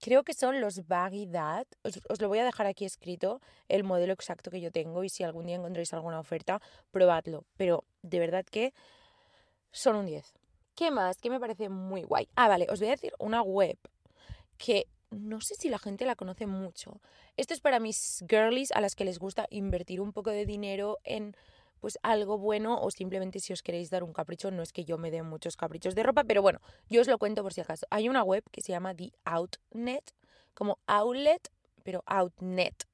Creo 0.00 0.24
que 0.24 0.34
son 0.34 0.60
los 0.60 0.86
Baggy 0.86 1.26
Dad. 1.26 1.66
Os, 1.82 2.20
lo 2.20 2.28
voy 2.28 2.38
a 2.38 2.44
dejar 2.44 2.66
aquí 2.66 2.84
escrito, 2.84 3.40
el 3.68 3.84
modelo 3.84 4.12
exacto 4.12 4.50
que 4.50 4.60
yo 4.60 4.70
tengo. 4.70 5.04
Y 5.04 5.08
si 5.08 5.24
algún 5.24 5.46
día 5.46 5.56
encontráis 5.56 5.92
alguna 5.94 6.20
oferta, 6.20 6.60
probadlo. 6.90 7.44
Pero 7.56 7.84
de 8.02 8.18
verdad 8.18 8.44
que 8.44 8.74
son 9.72 9.96
un 9.96 10.06
10. 10.06 10.34
¿Qué 10.74 10.90
más? 10.90 11.18
Que 11.18 11.30
me 11.30 11.40
parece 11.40 11.68
muy 11.68 12.02
guay. 12.02 12.28
Ah, 12.36 12.48
vale, 12.48 12.66
os 12.70 12.80
voy 12.80 12.88
a 12.88 12.92
decir 12.92 13.12
una 13.18 13.42
web 13.42 13.78
que 14.58 14.86
no 15.10 15.40
sé 15.40 15.54
si 15.54 15.68
la 15.68 15.78
gente 15.78 16.04
la 16.04 16.16
conoce 16.16 16.46
mucho. 16.46 17.00
Esto 17.36 17.54
es 17.54 17.60
para 17.60 17.80
mis 17.80 18.24
girlies 18.28 18.72
a 18.72 18.80
las 18.80 18.94
que 18.94 19.04
les 19.04 19.18
gusta 19.18 19.46
invertir 19.50 20.00
un 20.00 20.12
poco 20.12 20.30
de 20.30 20.46
dinero 20.46 20.98
en 21.04 21.36
pues 21.80 21.98
algo 22.02 22.38
bueno 22.38 22.80
o 22.80 22.90
simplemente 22.90 23.40
si 23.40 23.52
os 23.52 23.62
queréis 23.62 23.90
dar 23.90 24.04
un 24.04 24.12
capricho, 24.12 24.50
no 24.50 24.62
es 24.62 24.72
que 24.72 24.84
yo 24.84 24.98
me 24.98 25.10
dé 25.10 25.22
muchos 25.22 25.56
caprichos 25.56 25.94
de 25.94 26.02
ropa, 26.02 26.24
pero 26.24 26.42
bueno, 26.42 26.60
yo 26.88 27.00
os 27.00 27.08
lo 27.08 27.18
cuento 27.18 27.42
por 27.42 27.52
si 27.52 27.60
acaso. 27.60 27.86
Hay 27.90 28.08
una 28.08 28.22
web 28.22 28.42
que 28.50 28.62
se 28.62 28.72
llama 28.72 28.94
The 28.94 29.12
Outnet, 29.24 30.12
como 30.54 30.78
outlet, 30.86 31.50
pero 31.82 32.02
outnet. 32.06 32.84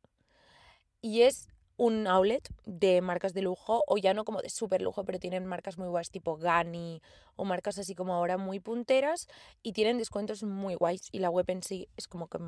Y 1.01 1.23
es 1.23 1.49
un 1.77 2.07
outlet 2.07 2.49
de 2.65 3.01
marcas 3.01 3.33
de 3.33 3.43
lujo, 3.43 3.83
o 3.87 3.97
ya 3.97 4.15
no 4.15 4.25
como 4.25 4.41
de 4.41 4.51
súper 4.51 4.83
lujo, 4.83 5.05
pero 5.05 5.19
tienen 5.19 5.47
marcas 5.47 5.79
muy 5.79 5.89
guays 5.89 6.11
tipo 6.11 6.37
Gani 6.37 7.01
o 7.37 7.45
marcas 7.45 7.79
así 7.79 7.95
como 7.95 8.15
ahora 8.15 8.37
muy 8.37 8.61
punteras 8.61 9.27
y 9.62 9.73
tienen 9.73 9.99
descuentos 9.99 10.43
muy 10.43 10.75
guays 10.75 11.09
y 11.11 11.19
la 11.19 11.31
web 11.31 11.47
en 11.49 11.62
sí 11.62 11.89
es 11.97 12.07
como 12.07 12.29
que 12.29 12.39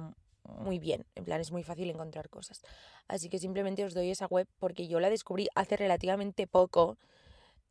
muy 0.45 0.79
bien, 0.79 1.07
en 1.15 1.25
plan 1.25 1.41
es 1.41 1.51
muy 1.53 1.63
fácil 1.63 1.91
encontrar 1.91 2.29
cosas. 2.29 2.63
Así 3.09 3.29
que 3.29 3.39
simplemente 3.39 3.85
os 3.85 3.95
doy 3.95 4.11
esa 4.11 4.27
web 4.27 4.47
porque 4.59 4.87
yo 4.87 5.01
la 5.01 5.11
descubrí 5.11 5.49
hace 5.55 5.77
relativamente 5.77 6.47
poco 6.47 6.99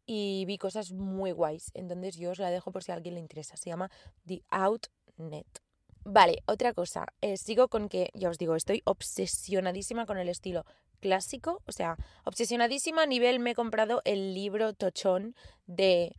y 0.06 0.46
vi 0.46 0.58
cosas 0.58 0.92
muy 0.92 1.32
guays. 1.32 1.72
Entonces 1.74 2.18
yo 2.18 2.32
os 2.32 2.40
la 2.40 2.50
dejo 2.50 2.72
por 2.72 2.84
si 2.84 2.92
a 2.92 2.96
alguien 2.96 3.16
le 3.16 3.22
interesa. 3.22 3.58
Se 3.58 3.70
llama 3.70 3.92
The 4.26 4.42
Outnet. 4.50 5.62
Vale, 6.06 6.44
otra 6.46 6.74
cosa. 6.74 7.06
Eh, 7.22 7.38
sigo 7.38 7.70
con 7.70 7.88
que, 7.88 8.10
ya 8.14 8.30
os 8.30 8.38
digo, 8.38 8.56
estoy 8.56 8.82
obsesionadísima 8.86 10.06
con 10.06 10.18
el 10.18 10.28
estilo 10.28 10.66
clásico. 11.00 11.62
O 11.66 11.72
sea, 11.72 11.98
obsesionadísima 12.26 13.04
a 13.04 13.06
nivel 13.06 13.40
me 13.40 13.52
he 13.52 13.56
comprado 13.56 14.02
el 14.04 14.34
libro 14.34 14.74
tochón 14.74 15.36
de 15.66 16.16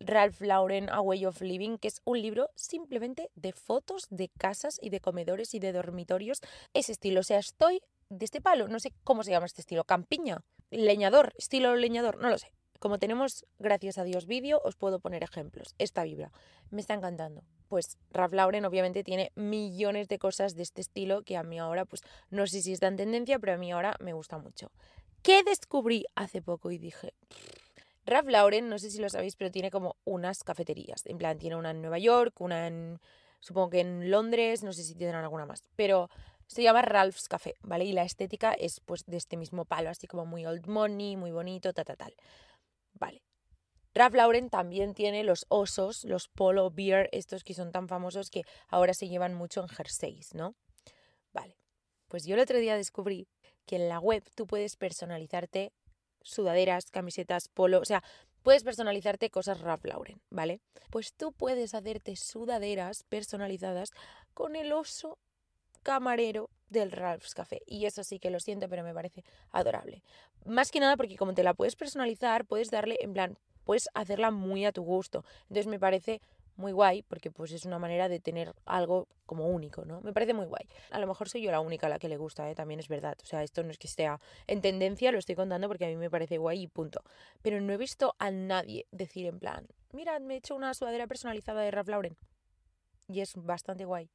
Ralph 0.00 0.40
Lauren 0.40 0.88
A 0.90 1.00
Way 1.00 1.26
of 1.26 1.40
Living, 1.40 1.78
que 1.78 1.88
es 1.88 2.00
un 2.04 2.20
libro 2.20 2.50
simplemente 2.54 3.30
de 3.34 3.52
fotos 3.52 4.06
de 4.10 4.28
casas 4.28 4.78
y 4.80 4.90
de 4.90 5.00
comedores 5.00 5.54
y 5.54 5.58
de 5.58 5.72
dormitorios. 5.72 6.40
Ese 6.74 6.92
estilo, 6.92 7.20
o 7.20 7.24
sea, 7.24 7.38
estoy 7.38 7.80
de 8.08 8.24
este 8.24 8.40
palo, 8.40 8.68
no 8.68 8.78
sé 8.78 8.92
cómo 9.04 9.22
se 9.22 9.30
llama 9.30 9.46
este 9.46 9.62
estilo, 9.62 9.84
campiña, 9.84 10.42
leñador, 10.70 11.32
estilo 11.36 11.74
leñador, 11.76 12.18
no 12.20 12.30
lo 12.30 12.38
sé. 12.38 12.52
Como 12.78 12.98
tenemos, 12.98 13.46
gracias 13.58 13.96
a 13.98 14.04
Dios, 14.04 14.26
vídeo, 14.26 14.60
os 14.62 14.76
puedo 14.76 15.00
poner 15.00 15.22
ejemplos. 15.22 15.74
Esta 15.78 16.04
vibra 16.04 16.30
me 16.70 16.80
está 16.82 16.94
encantando. 16.94 17.42
Pues 17.68 17.96
Ralph 18.10 18.34
Lauren 18.34 18.66
obviamente 18.66 19.02
tiene 19.02 19.32
millones 19.34 20.08
de 20.08 20.18
cosas 20.18 20.54
de 20.54 20.62
este 20.62 20.82
estilo 20.82 21.22
que 21.22 21.36
a 21.36 21.42
mí 21.42 21.58
ahora, 21.58 21.86
pues 21.86 22.02
no 22.30 22.46
sé 22.46 22.60
si 22.60 22.72
está 22.72 22.88
en 22.88 22.96
tendencia, 22.96 23.38
pero 23.38 23.54
a 23.54 23.56
mí 23.56 23.72
ahora 23.72 23.96
me 23.98 24.12
gusta 24.12 24.38
mucho. 24.38 24.70
¿Qué 25.22 25.42
descubrí 25.42 26.04
hace 26.14 26.42
poco 26.42 26.70
y 26.70 26.78
dije? 26.78 27.14
Ralph 28.06 28.28
Lauren, 28.28 28.68
no 28.68 28.78
sé 28.78 28.90
si 28.90 29.00
lo 29.00 29.08
sabéis, 29.08 29.34
pero 29.34 29.50
tiene 29.50 29.70
como 29.70 29.96
unas 30.04 30.44
cafeterías. 30.44 31.04
En 31.06 31.18
plan, 31.18 31.38
tiene 31.38 31.56
una 31.56 31.72
en 31.72 31.82
Nueva 31.82 31.98
York, 31.98 32.40
una 32.40 32.68
en, 32.68 33.00
supongo 33.40 33.70
que 33.70 33.80
en 33.80 34.10
Londres, 34.10 34.62
no 34.62 34.72
sé 34.72 34.84
si 34.84 34.94
tienen 34.94 35.16
alguna 35.16 35.44
más. 35.44 35.64
Pero 35.74 36.08
se 36.46 36.62
llama 36.62 36.82
Ralph's 36.82 37.28
Café, 37.28 37.56
¿vale? 37.62 37.84
Y 37.84 37.92
la 37.92 38.04
estética 38.04 38.52
es 38.52 38.78
pues 38.78 39.04
de 39.06 39.16
este 39.16 39.36
mismo 39.36 39.64
palo, 39.64 39.90
así 39.90 40.06
como 40.06 40.24
muy 40.24 40.46
old 40.46 40.68
money, 40.68 41.16
muy 41.16 41.32
bonito, 41.32 41.72
ta, 41.72 41.84
ta, 41.84 41.96
tal. 41.96 42.14
Vale. 42.94 43.22
Ralph 43.92 44.14
Lauren 44.14 44.50
también 44.50 44.94
tiene 44.94 45.24
los 45.24 45.44
osos, 45.48 46.04
los 46.04 46.28
polo 46.28 46.70
bear, 46.70 47.08
estos 47.10 47.42
que 47.42 47.54
son 47.54 47.72
tan 47.72 47.88
famosos 47.88 48.30
que 48.30 48.42
ahora 48.68 48.94
se 48.94 49.08
llevan 49.08 49.34
mucho 49.34 49.60
en 49.62 49.68
jerseys, 49.68 50.32
¿no? 50.32 50.54
Vale. 51.32 51.56
Pues 52.06 52.24
yo 52.24 52.34
el 52.34 52.40
otro 52.40 52.58
día 52.58 52.76
descubrí 52.76 53.26
que 53.64 53.76
en 53.76 53.88
la 53.88 53.98
web 53.98 54.22
tú 54.36 54.46
puedes 54.46 54.76
personalizarte 54.76 55.72
sudaderas, 56.26 56.90
camisetas, 56.90 57.48
polo, 57.48 57.80
o 57.80 57.84
sea, 57.84 58.02
puedes 58.42 58.62
personalizarte 58.62 59.30
cosas 59.30 59.60
Ralph 59.60 59.84
Lauren, 59.84 60.20
¿vale? 60.30 60.60
Pues 60.90 61.12
tú 61.14 61.32
puedes 61.32 61.74
hacerte 61.74 62.16
sudaderas 62.16 63.02
personalizadas 63.04 63.90
con 64.34 64.56
el 64.56 64.72
oso 64.72 65.18
camarero 65.82 66.50
del 66.68 66.90
Ralph's 66.90 67.34
Café. 67.34 67.62
Y 67.66 67.86
eso 67.86 68.02
sí 68.04 68.18
que 68.18 68.30
lo 68.30 68.40
siento, 68.40 68.68
pero 68.68 68.82
me 68.82 68.94
parece 68.94 69.24
adorable. 69.52 70.02
Más 70.44 70.70
que 70.70 70.80
nada 70.80 70.96
porque 70.96 71.16
como 71.16 71.34
te 71.34 71.42
la 71.42 71.54
puedes 71.54 71.76
personalizar, 71.76 72.44
puedes 72.44 72.70
darle, 72.70 72.96
en 73.00 73.12
plan, 73.12 73.38
puedes 73.64 73.88
hacerla 73.94 74.30
muy 74.30 74.64
a 74.64 74.72
tu 74.72 74.82
gusto. 74.82 75.24
Entonces 75.42 75.66
me 75.66 75.78
parece 75.78 76.20
muy 76.56 76.72
guay 76.72 77.02
porque 77.02 77.30
pues 77.30 77.52
es 77.52 77.64
una 77.64 77.78
manera 77.78 78.08
de 78.08 78.20
tener 78.20 78.54
algo 78.64 79.08
como 79.26 79.48
único, 79.48 79.84
¿no? 79.84 80.00
Me 80.00 80.12
parece 80.12 80.34
muy 80.34 80.46
guay. 80.46 80.66
A 80.90 80.98
lo 80.98 81.06
mejor 81.06 81.28
soy 81.28 81.42
yo 81.42 81.50
la 81.50 81.60
única 81.60 81.86
a 81.86 81.90
la 81.90 81.98
que 81.98 82.08
le 82.08 82.16
gusta, 82.16 82.48
¿eh? 82.50 82.54
también 82.54 82.80
es 82.80 82.88
verdad. 82.88 83.16
O 83.22 83.26
sea, 83.26 83.42
esto 83.42 83.62
no 83.62 83.70
es 83.70 83.78
que 83.78 83.86
esté 83.86 84.08
en 84.46 84.60
tendencia, 84.60 85.12
lo 85.12 85.18
estoy 85.18 85.34
contando 85.34 85.68
porque 85.68 85.84
a 85.84 85.88
mí 85.88 85.96
me 85.96 86.10
parece 86.10 86.38
guay 86.38 86.62
y 86.62 86.66
punto. 86.68 87.02
Pero 87.42 87.60
no 87.60 87.72
he 87.72 87.76
visto 87.76 88.14
a 88.18 88.30
nadie 88.30 88.86
decir 88.90 89.26
en 89.26 89.38
plan, 89.38 89.66
mira, 89.92 90.18
me 90.18 90.34
he 90.34 90.36
hecho 90.38 90.54
una 90.54 90.74
sudadera 90.74 91.06
personalizada 91.06 91.62
de 91.62 91.70
Ralph 91.70 91.88
Lauren. 91.88 92.16
Y 93.08 93.20
es 93.20 93.34
bastante 93.36 93.84
guay. 93.84 94.10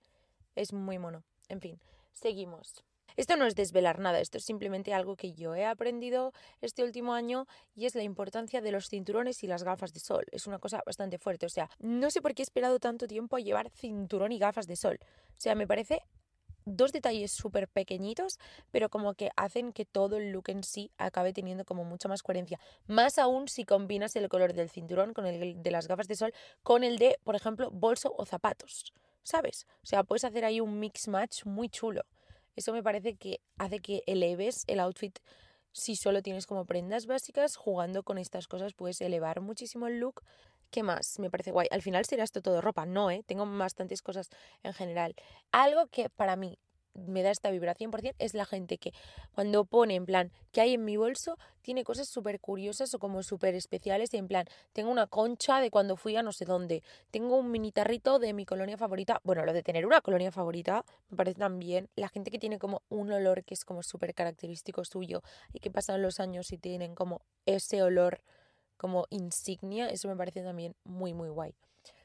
Es 0.55 0.73
muy 0.73 0.99
mono. 0.99 1.23
En 1.47 1.61
fin, 1.61 1.79
seguimos. 2.11 2.83
Esto 3.15 3.35
no 3.35 3.45
es 3.45 3.55
desvelar 3.55 3.99
nada, 3.99 4.19
esto 4.19 4.37
es 4.37 4.45
simplemente 4.45 4.93
algo 4.93 5.15
que 5.15 5.33
yo 5.33 5.55
he 5.55 5.65
aprendido 5.65 6.33
este 6.61 6.83
último 6.83 7.13
año 7.13 7.47
y 7.75 7.85
es 7.85 7.95
la 7.95 8.03
importancia 8.03 8.61
de 8.61 8.71
los 8.71 8.89
cinturones 8.89 9.43
y 9.43 9.47
las 9.47 9.63
gafas 9.63 9.93
de 9.93 9.99
sol. 9.99 10.25
Es 10.31 10.47
una 10.47 10.59
cosa 10.59 10.81
bastante 10.85 11.17
fuerte, 11.17 11.45
o 11.45 11.49
sea, 11.49 11.69
no 11.79 12.09
sé 12.09 12.21
por 12.21 12.33
qué 12.33 12.41
he 12.41 12.43
esperado 12.43 12.79
tanto 12.79 13.07
tiempo 13.07 13.35
a 13.35 13.39
llevar 13.39 13.69
cinturón 13.69 14.31
y 14.31 14.39
gafas 14.39 14.67
de 14.67 14.75
sol. 14.75 14.99
O 15.01 15.39
sea, 15.41 15.55
me 15.55 15.67
parece 15.67 16.01
dos 16.65 16.91
detalles 16.91 17.31
súper 17.31 17.67
pequeñitos, 17.67 18.39
pero 18.71 18.89
como 18.89 19.13
que 19.13 19.29
hacen 19.35 19.73
que 19.73 19.85
todo 19.85 20.17
el 20.17 20.31
look 20.31 20.49
en 20.49 20.63
sí 20.63 20.91
acabe 20.97 21.33
teniendo 21.33 21.65
como 21.65 21.83
mucha 21.83 22.07
más 22.07 22.23
coherencia. 22.23 22.59
Más 22.87 23.17
aún 23.17 23.47
si 23.47 23.65
combinas 23.65 24.15
el 24.15 24.29
color 24.29 24.53
del 24.53 24.69
cinturón 24.69 25.13
con 25.13 25.25
el 25.25 25.61
de 25.61 25.71
las 25.71 25.87
gafas 25.87 26.07
de 26.07 26.15
sol 26.15 26.33
con 26.63 26.83
el 26.83 26.97
de, 26.97 27.17
por 27.23 27.35
ejemplo, 27.35 27.71
bolso 27.71 28.13
o 28.17 28.25
zapatos. 28.25 28.93
¿Sabes? 29.23 29.67
O 29.83 29.85
sea, 29.85 30.03
puedes 30.03 30.23
hacer 30.23 30.45
ahí 30.45 30.59
un 30.59 30.79
mix 30.79 31.07
match 31.07 31.45
muy 31.45 31.69
chulo. 31.69 32.03
Eso 32.55 32.73
me 32.73 32.83
parece 32.83 33.15
que 33.15 33.39
hace 33.57 33.79
que 33.79 34.03
eleves 34.07 34.63
el 34.67 34.79
outfit 34.79 35.19
si 35.73 35.95
solo 35.95 36.21
tienes 36.21 36.47
como 36.47 36.65
prendas 36.65 37.05
básicas, 37.05 37.55
jugando 37.55 38.03
con 38.03 38.17
estas 38.17 38.47
cosas 38.47 38.73
puedes 38.73 38.99
elevar 39.01 39.41
muchísimo 39.41 39.87
el 39.87 39.99
look. 39.99 40.21
¿Qué 40.69 40.83
más? 40.83 41.19
Me 41.19 41.29
parece 41.29 41.51
guay. 41.51 41.67
Al 41.71 41.81
final 41.81 42.05
será 42.05 42.23
esto 42.23 42.41
todo 42.41 42.61
ropa. 42.61 42.85
No, 42.85 43.11
¿eh? 43.11 43.23
Tengo 43.25 43.45
bastantes 43.45 44.01
cosas 44.01 44.29
en 44.63 44.73
general. 44.73 45.15
Algo 45.51 45.87
que 45.87 46.09
para 46.09 46.35
mí 46.35 46.57
me 46.93 47.23
da 47.23 47.31
esta 47.31 47.51
vibración 47.51 47.91
100% 47.91 48.15
es 48.19 48.33
la 48.33 48.45
gente 48.45 48.77
que 48.77 48.93
cuando 49.33 49.65
pone 49.65 49.95
en 49.95 50.05
plan 50.05 50.31
que 50.51 50.61
hay 50.61 50.73
en 50.73 50.83
mi 50.83 50.97
bolso 50.97 51.37
tiene 51.61 51.83
cosas 51.83 52.07
súper 52.07 52.39
curiosas 52.39 52.93
o 52.93 52.99
como 52.99 53.23
súper 53.23 53.55
especiales 53.55 54.13
y 54.13 54.17
en 54.17 54.27
plan 54.27 54.45
tengo 54.73 54.91
una 54.91 55.07
concha 55.07 55.59
de 55.59 55.71
cuando 55.71 55.95
fui 55.95 56.15
a 56.15 56.23
no 56.23 56.31
sé 56.31 56.45
dónde 56.45 56.83
tengo 57.09 57.37
un 57.37 57.51
mini 57.51 57.71
tarrito 57.71 58.19
de 58.19 58.33
mi 58.33 58.45
colonia 58.45 58.77
favorita 58.77 59.21
bueno 59.23 59.45
lo 59.45 59.53
de 59.53 59.63
tener 59.63 59.85
una 59.85 60.01
colonia 60.01 60.31
favorita 60.31 60.85
me 61.09 61.17
parece 61.17 61.39
también 61.39 61.89
la 61.95 62.09
gente 62.09 62.31
que 62.31 62.39
tiene 62.39 62.59
como 62.59 62.81
un 62.89 63.11
olor 63.11 63.43
que 63.43 63.53
es 63.53 63.63
como 63.63 63.83
súper 63.83 64.13
característico 64.13 64.83
suyo 64.85 65.21
y 65.53 65.59
que 65.59 65.71
pasan 65.71 66.01
los 66.01 66.19
años 66.19 66.51
y 66.51 66.57
tienen 66.57 66.95
como 66.95 67.21
ese 67.45 67.83
olor 67.83 68.21
como 68.77 69.05
insignia 69.09 69.87
eso 69.89 70.07
me 70.07 70.15
parece 70.15 70.41
también 70.41 70.75
muy 70.83 71.13
muy 71.13 71.29
guay 71.29 71.55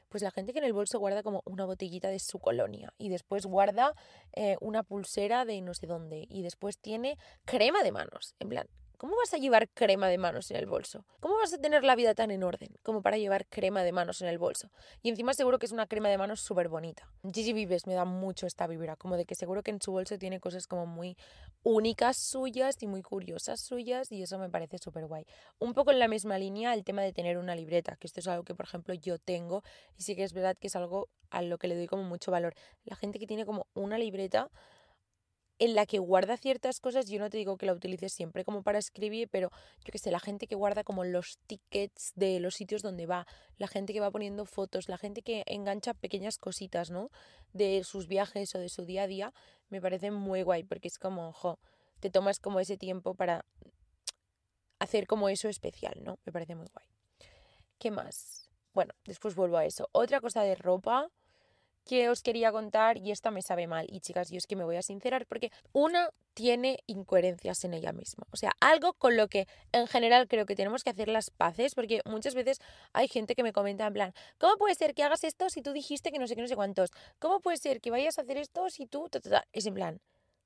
pues 0.09 0.23
la 0.23 0.31
gente 0.31 0.53
que 0.53 0.59
en 0.59 0.65
el 0.65 0.73
bolso 0.73 0.99
guarda 0.99 1.23
como 1.23 1.41
una 1.45 1.65
botellita 1.65 2.09
de 2.09 2.19
su 2.19 2.39
colonia 2.39 2.93
y 2.97 3.09
después 3.09 3.45
guarda 3.45 3.93
eh, 4.33 4.57
una 4.61 4.83
pulsera 4.83 5.45
de 5.45 5.61
no 5.61 5.73
sé 5.73 5.87
dónde 5.87 6.25
y 6.29 6.41
después 6.41 6.79
tiene 6.79 7.17
crema 7.45 7.83
de 7.83 7.91
manos. 7.91 8.35
En 8.39 8.49
plan, 8.49 8.67
¿Cómo 8.97 9.15
vas 9.15 9.31
a 9.35 9.37
llevar 9.37 9.69
crema 9.69 10.07
de 10.07 10.17
manos 10.17 10.49
en 10.49 10.57
el 10.57 10.65
bolso? 10.65 11.05
¿Cómo 11.19 11.35
vas 11.35 11.53
a 11.53 11.59
tener 11.59 11.83
la 11.83 11.95
vida 11.95 12.15
tan 12.15 12.31
en 12.31 12.41
orden 12.41 12.69
como 12.81 13.03
para 13.03 13.19
llevar 13.19 13.45
crema 13.45 13.83
de 13.83 13.91
manos 13.91 14.23
en 14.23 14.27
el 14.27 14.39
bolso? 14.39 14.71
Y 15.03 15.09
encima 15.09 15.35
seguro 15.35 15.59
que 15.59 15.67
es 15.67 15.71
una 15.71 15.85
crema 15.85 16.09
de 16.09 16.17
manos 16.17 16.41
súper 16.41 16.67
bonita. 16.67 17.07
Gigi 17.31 17.53
Vives 17.53 17.85
me 17.85 17.93
da 17.93 18.05
mucho 18.05 18.47
esta 18.47 18.65
vibra, 18.65 18.95
como 18.95 19.15
de 19.15 19.25
que 19.25 19.35
seguro 19.35 19.61
que 19.61 19.69
en 19.69 19.79
su 19.79 19.91
bolso 19.91 20.17
tiene 20.17 20.39
cosas 20.39 20.65
como 20.65 20.87
muy 20.87 21.15
únicas 21.61 22.17
suyas 22.17 22.81
y 22.81 22.87
muy 22.87 23.03
curiosas 23.03 23.61
suyas 23.61 24.11
y 24.11 24.23
eso 24.23 24.39
me 24.39 24.49
parece 24.49 24.79
súper 24.79 25.05
guay. 25.05 25.27
Un 25.59 25.75
poco 25.75 25.91
en 25.91 25.99
la 25.99 26.07
misma 26.07 26.39
línea 26.39 26.73
el 26.73 26.83
tema 26.83 27.03
de 27.03 27.13
tener 27.13 27.37
una 27.37 27.53
libreta, 27.55 27.97
que 27.97 28.07
esto 28.07 28.19
es 28.19 28.27
algo 28.27 28.45
que 28.45 28.55
por 28.55 28.65
ejemplo 28.65 28.95
yo 28.95 29.19
tengo 29.19 29.61
y 29.95 30.01
sí 30.01 30.15
que 30.15 30.23
es 30.23 30.33
verdad 30.33 30.57
que 30.59 30.69
es 30.69 30.75
algo 30.75 31.07
a 31.29 31.43
lo 31.43 31.59
que 31.59 31.67
le 31.67 31.75
doy 31.75 31.85
como 31.85 32.01
mucho 32.01 32.31
valor. 32.31 32.55
La 32.83 32.95
gente 32.95 33.19
que 33.19 33.27
tiene 33.27 33.45
como 33.45 33.67
una 33.75 33.99
libreta 33.99 34.49
en 35.59 35.73
la 35.73 35.85
que 35.85 35.99
guarda 35.99 36.37
ciertas 36.37 36.79
cosas, 36.79 37.07
yo 37.09 37.19
no 37.19 37.29
te 37.29 37.37
digo 37.37 37.57
que 37.57 37.65
la 37.65 37.73
utilices 37.73 38.13
siempre 38.13 38.45
como 38.45 38.61
para 38.61 38.77
escribir, 38.77 39.27
pero 39.29 39.49
yo 39.83 39.91
que 39.91 39.97
sé, 39.97 40.11
la 40.11 40.19
gente 40.19 40.47
que 40.47 40.55
guarda 40.55 40.83
como 40.83 41.03
los 41.03 41.39
tickets 41.47 42.13
de 42.15 42.39
los 42.39 42.55
sitios 42.55 42.81
donde 42.81 43.07
va, 43.07 43.25
la 43.57 43.67
gente 43.67 43.93
que 43.93 43.99
va 43.99 44.11
poniendo 44.11 44.45
fotos, 44.45 44.87
la 44.87 44.97
gente 44.97 45.21
que 45.21 45.43
engancha 45.47 45.93
pequeñas 45.93 46.37
cositas, 46.37 46.91
¿no? 46.91 47.09
De 47.53 47.83
sus 47.83 48.07
viajes 48.07 48.53
o 48.53 48.59
de 48.59 48.69
su 48.69 48.85
día 48.85 49.03
a 49.03 49.07
día, 49.07 49.33
me 49.69 49.81
parece 49.81 50.11
muy 50.11 50.43
guay, 50.43 50.63
porque 50.63 50.87
es 50.87 50.99
como, 50.99 51.29
ojo, 51.29 51.59
te 51.99 52.09
tomas 52.11 52.39
como 52.39 52.59
ese 52.59 52.77
tiempo 52.77 53.15
para 53.15 53.43
hacer 54.79 55.07
como 55.07 55.27
eso 55.29 55.49
especial, 55.49 56.03
¿no? 56.03 56.19
Me 56.25 56.31
parece 56.31 56.55
muy 56.55 56.67
guay. 56.71 56.85
¿Qué 57.79 57.89
más? 57.89 58.49
Bueno, 58.73 58.93
después 59.05 59.33
vuelvo 59.33 59.57
a 59.57 59.65
eso. 59.65 59.89
Otra 59.91 60.21
cosa 60.21 60.43
de 60.43 60.53
ropa 60.53 61.09
que 61.87 62.09
os 62.09 62.21
quería 62.21 62.51
contar 62.51 62.97
y 62.97 63.11
esta 63.11 63.31
me 63.31 63.41
sabe 63.41 63.65
mal. 63.65 63.87
Y 63.89 64.01
chicas, 64.01 64.29
yo 64.29 64.37
es 64.37 64.45
que 64.45 64.55
me 64.55 64.63
voy 64.63 64.75
a 64.75 64.81
sincerar 64.81 65.25
porque 65.25 65.51
una 65.71 66.09
tiene 66.33 66.83
incoherencias 66.85 67.63
en 67.63 67.73
ella 67.73 67.93
misma. 67.93 68.27
O 68.31 68.37
sea, 68.37 68.51
algo 68.59 68.93
con 68.93 69.17
lo 69.17 69.27
que 69.27 69.47
en 69.71 69.87
general 69.87 70.27
creo 70.27 70.45
que 70.45 70.55
tenemos 70.55 70.83
que 70.83 70.91
hacer 70.91 71.07
las 71.07 71.31
paces 71.31 71.73
porque 71.73 72.01
muchas 72.05 72.35
veces 72.35 72.59
hay 72.93 73.07
gente 73.07 73.33
que 73.33 73.41
me 73.41 73.53
comenta 73.53 73.87
en 73.87 73.93
plan, 73.93 74.13
¿cómo 74.37 74.57
puede 74.57 74.75
ser 74.75 74.93
que 74.93 75.03
hagas 75.03 75.23
esto 75.23 75.49
si 75.49 75.63
tú 75.63 75.73
dijiste 75.73 76.11
que 76.11 76.19
no 76.19 76.27
sé 76.27 76.35
qué, 76.35 76.41
no 76.41 76.47
sé 76.47 76.55
cuántos? 76.55 76.91
¿Cómo 77.17 77.39
puede 77.39 77.57
ser 77.57 77.81
que 77.81 77.89
vayas 77.89 78.19
a 78.19 78.21
hacer 78.21 78.37
esto 78.37 78.69
si 78.69 78.85
tú... 78.85 79.09
Es 79.51 79.65
en 79.65 79.73
plan, 79.73 79.99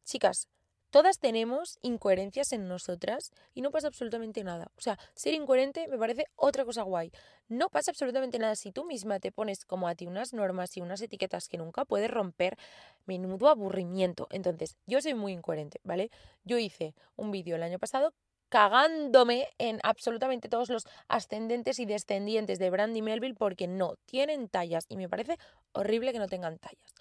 chicas, 0.05 0.48
Todas 0.91 1.19
tenemos 1.19 1.79
incoherencias 1.81 2.51
en 2.51 2.67
nosotras 2.67 3.31
y 3.53 3.62
no 3.62 3.71
pasa 3.71 3.88
absolutamente 3.88 4.43
nada. 4.43 4.71
O 4.77 4.81
sea, 4.81 5.00
ser 5.15 5.33
incoherente 5.33 5.88
me 5.88 5.98
parece 5.98 6.25
otra 6.36 6.65
cosa 6.65 6.83
guay. 6.83 7.12
No 7.48 7.69
pasa 7.69 7.91
absolutamente 7.91 8.38
nada 8.39 8.57
si 8.57 8.74
tú 8.74 8.83
misma 8.83 9.21
te 9.21 9.31
pones 9.31 9.63
como 9.63 9.88
a 9.88 9.95
ti 9.95 10.05
unas 10.05 10.33
normas 10.33 10.75
y 10.75 10.81
unas 10.81 11.01
etiquetas 11.01 11.48
que 11.48 11.57
nunca 11.57 11.86
puedes 11.86 12.12
romper. 12.12 12.57
Menudo 13.05 13.48
aburrimiento. 13.48 14.27
Entonces, 14.31 14.75
yo 14.86 15.01
soy 15.01 15.13
muy 15.13 15.31
incoherente, 15.31 15.79
¿vale? 15.83 16.12
Yo 16.43 16.57
hice 16.57 16.93
un 17.15 17.31
vídeo 17.31 17.55
el 17.55 17.63
año 17.63 17.79
pasado 17.79 18.13
cagándome 18.50 19.48
en 19.60 19.79
absolutamente 19.83 20.50
todos 20.50 20.69
los 20.69 20.86
ascendentes 21.07 21.79
y 21.79 21.86
descendientes 21.86 22.60
de 22.60 22.69
Brandy 22.69 23.01
Melville 23.01 23.36
porque 23.36 23.65
no 23.65 23.95
tienen 24.05 24.50
tallas 24.50 24.88
y 24.89 24.98
me 24.98 25.07
parece 25.07 25.38
horrible 25.71 26.12
que 26.12 26.19
no 26.19 26.27
tengan 26.27 26.60
tallas. 26.60 26.93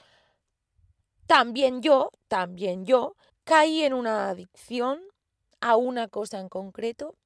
También 1.26 1.82
yo, 1.82 2.10
también 2.28 2.86
yo 2.86 3.16
caí 3.44 3.82
en 3.82 3.94
una 3.94 4.30
adicción 4.30 5.00
a 5.60 5.76
una 5.76 6.08
cosa 6.08 6.40
en 6.40 6.48
concreto 6.48 7.16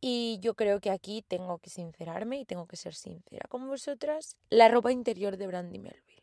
y 0.00 0.38
yo 0.40 0.54
creo 0.54 0.80
que 0.80 0.90
aquí 0.90 1.22
tengo 1.26 1.58
que 1.58 1.70
sincerarme 1.70 2.38
y 2.38 2.44
tengo 2.44 2.66
que 2.66 2.76
ser 2.76 2.94
sincera 2.94 3.46
con 3.48 3.66
vosotras. 3.66 4.36
La 4.50 4.68
ropa 4.68 4.92
interior 4.92 5.36
de 5.36 5.46
Brandy 5.46 5.78
Melville. 5.78 6.22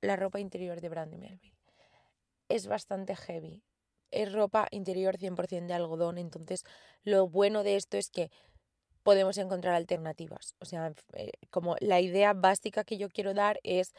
La 0.00 0.16
ropa 0.16 0.40
interior 0.40 0.80
de 0.80 0.88
Brandy 0.88 1.16
Melville. 1.16 1.56
Es 2.48 2.66
bastante 2.66 3.16
heavy. 3.16 3.64
Es 4.10 4.32
ropa 4.32 4.68
interior 4.70 5.16
100% 5.16 5.66
de 5.66 5.74
algodón. 5.74 6.18
Entonces, 6.18 6.64
lo 7.02 7.28
bueno 7.28 7.62
de 7.62 7.76
esto 7.76 7.96
es 7.96 8.10
que 8.10 8.30
podemos 9.02 9.38
encontrar 9.38 9.74
alternativas. 9.74 10.54
O 10.60 10.64
sea, 10.64 10.92
eh, 11.14 11.32
como 11.50 11.76
la 11.80 12.00
idea 12.00 12.34
básica 12.34 12.84
que 12.84 12.98
yo 12.98 13.08
quiero 13.08 13.34
dar 13.34 13.58
es 13.62 13.94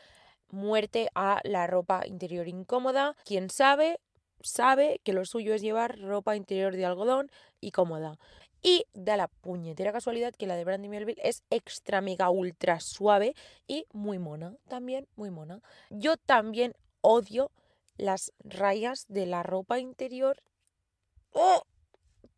muerte 0.53 1.09
a 1.15 1.41
la 1.43 1.67
ropa 1.67 2.03
interior 2.05 2.47
incómoda. 2.47 3.15
Quien 3.25 3.49
sabe, 3.49 3.99
sabe 4.41 5.01
que 5.03 5.13
lo 5.13 5.25
suyo 5.25 5.53
es 5.53 5.61
llevar 5.61 5.99
ropa 5.99 6.35
interior 6.35 6.75
de 6.75 6.85
algodón 6.85 7.29
y 7.59 7.71
cómoda. 7.71 8.17
Y 8.61 8.85
da 8.93 9.17
la 9.17 9.27
puñetera 9.27 9.91
casualidad 9.91 10.33
que 10.33 10.47
la 10.47 10.55
de 10.55 10.63
Brandy 10.63 10.87
Melville 10.87 11.21
es 11.21 11.43
extra 11.49 11.99
mega 11.99 12.29
ultra 12.29 12.79
suave 12.79 13.35
y 13.67 13.85
muy 13.91 14.19
mona, 14.19 14.55
también 14.69 15.07
muy 15.15 15.31
mona. 15.31 15.61
Yo 15.89 16.15
también 16.15 16.73
odio 17.01 17.51
las 17.97 18.31
rayas 18.39 19.05
de 19.09 19.25
la 19.25 19.43
ropa 19.43 19.79
interior. 19.79 20.41
¡Oh! 21.31 21.63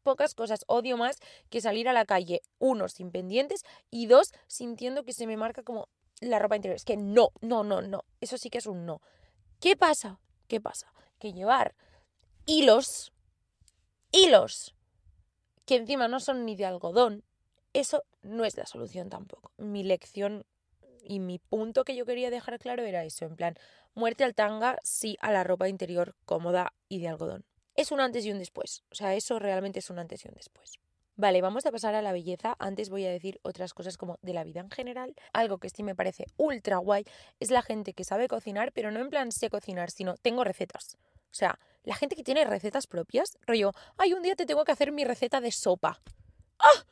pocas 0.05 0.35
cosas 0.35 0.63
odio 0.67 0.97
más 0.97 1.17
que 1.49 1.61
salir 1.61 1.89
a 1.89 1.93
la 1.93 2.05
calle, 2.05 2.41
uno, 2.59 2.87
sin 2.87 3.11
pendientes 3.11 3.63
y 3.89 4.05
dos, 4.05 4.33
sintiendo 4.47 5.03
que 5.03 5.13
se 5.13 5.25
me 5.25 5.35
marca 5.35 5.63
como 5.63 5.89
la 6.21 6.39
ropa 6.39 6.55
interior. 6.55 6.75
Es 6.75 6.85
que 6.85 6.97
no, 6.97 7.29
no, 7.41 7.63
no, 7.63 7.81
no. 7.81 8.05
Eso 8.21 8.37
sí 8.37 8.49
que 8.49 8.59
es 8.59 8.67
un 8.67 8.85
no. 8.85 9.01
¿Qué 9.59 9.75
pasa? 9.75 10.19
¿Qué 10.47 10.61
pasa? 10.61 10.91
Que 11.19 11.33
llevar 11.33 11.75
hilos, 12.45 13.11
hilos, 14.11 14.75
que 15.65 15.75
encima 15.75 16.07
no 16.07 16.19
son 16.19 16.45
ni 16.45 16.55
de 16.55 16.65
algodón, 16.65 17.23
eso 17.73 18.03
no 18.21 18.45
es 18.45 18.55
la 18.57 18.65
solución 18.65 19.09
tampoco. 19.09 19.51
Mi 19.57 19.83
lección 19.83 20.45
y 21.03 21.19
mi 21.19 21.39
punto 21.39 21.83
que 21.83 21.95
yo 21.95 22.05
quería 22.05 22.29
dejar 22.29 22.59
claro 22.59 22.83
era 22.83 23.03
eso, 23.03 23.25
en 23.25 23.35
plan, 23.35 23.55
muerte 23.93 24.23
al 24.23 24.33
tanga, 24.33 24.77
sí 24.83 25.17
a 25.21 25.31
la 25.31 25.43
ropa 25.43 25.69
interior 25.69 26.15
cómoda 26.25 26.73
y 26.89 26.99
de 26.99 27.09
algodón. 27.09 27.45
Es 27.75 27.91
un 27.91 27.99
antes 27.99 28.25
y 28.25 28.31
un 28.31 28.39
después, 28.39 28.83
o 28.91 28.95
sea, 28.95 29.15
eso 29.15 29.37
realmente 29.39 29.79
es 29.79 29.89
un 29.89 29.99
antes 29.99 30.23
y 30.25 30.29
un 30.29 30.35
después. 30.35 30.79
Vale, 31.17 31.41
vamos 31.41 31.65
a 31.65 31.71
pasar 31.71 31.95
a 31.95 32.01
la 32.01 32.11
belleza. 32.11 32.57
Antes 32.59 32.89
voy 32.89 33.05
a 33.05 33.11
decir 33.11 33.39
otras 33.41 33.73
cosas 33.73 33.97
como 33.97 34.19
de 34.21 34.33
la 34.33 34.43
vida 34.43 34.59
en 34.59 34.69
general. 34.69 35.15
Algo 35.31 35.59
que 35.59 35.69
sí 35.69 35.81
me 35.81 35.95
parece 35.95 36.25
ultra 36.35 36.77
guay 36.77 37.05
es 37.39 37.51
la 37.51 37.61
gente 37.61 37.93
que 37.93 38.03
sabe 38.03 38.27
cocinar, 38.27 38.73
pero 38.73 38.91
no 38.91 38.99
en 38.99 39.09
plan 39.09 39.31
sé 39.31 39.49
cocinar, 39.49 39.91
sino 39.91 40.17
tengo 40.17 40.43
recetas. 40.43 40.97
O 41.31 41.37
sea, 41.37 41.57
la 41.83 41.95
gente 41.95 42.17
que 42.17 42.23
tiene 42.23 42.43
recetas 42.43 42.87
propias, 42.87 43.37
rollo, 43.47 43.71
ay, 43.97 44.13
un 44.13 44.23
día 44.23 44.35
te 44.35 44.45
tengo 44.45 44.65
que 44.65 44.73
hacer 44.73 44.91
mi 44.91 45.05
receta 45.05 45.39
de 45.39 45.51
sopa. 45.51 46.01
¡Ah! 46.59 46.85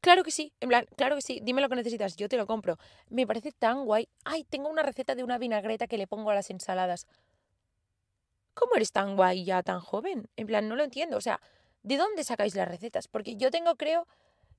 Claro 0.00 0.22
que 0.22 0.30
sí, 0.30 0.52
en 0.60 0.68
plan, 0.68 0.86
claro 0.96 1.16
que 1.16 1.22
sí, 1.22 1.40
dime 1.42 1.62
lo 1.62 1.68
que 1.68 1.76
necesitas, 1.76 2.16
yo 2.16 2.28
te 2.28 2.36
lo 2.36 2.46
compro. 2.46 2.76
Me 3.08 3.26
parece 3.26 3.52
tan 3.52 3.86
guay. 3.86 4.08
Ay, 4.24 4.44
tengo 4.44 4.68
una 4.68 4.82
receta 4.82 5.14
de 5.14 5.24
una 5.24 5.38
vinagreta 5.38 5.86
que 5.86 5.98
le 5.98 6.06
pongo 6.06 6.30
a 6.30 6.34
las 6.34 6.50
ensaladas. 6.50 7.06
¿Cómo 8.54 8.76
eres 8.76 8.92
tan 8.92 9.16
guay 9.16 9.44
ya 9.44 9.62
tan 9.62 9.80
joven? 9.80 10.28
En 10.36 10.46
plan, 10.46 10.68
no 10.68 10.76
lo 10.76 10.84
entiendo. 10.84 11.16
O 11.16 11.20
sea, 11.20 11.40
¿de 11.86 11.96
dónde 11.96 12.24
sacáis 12.24 12.56
las 12.56 12.66
recetas? 12.66 13.06
Porque 13.06 13.36
yo 13.36 13.50
tengo, 13.50 13.76
creo, 13.76 14.06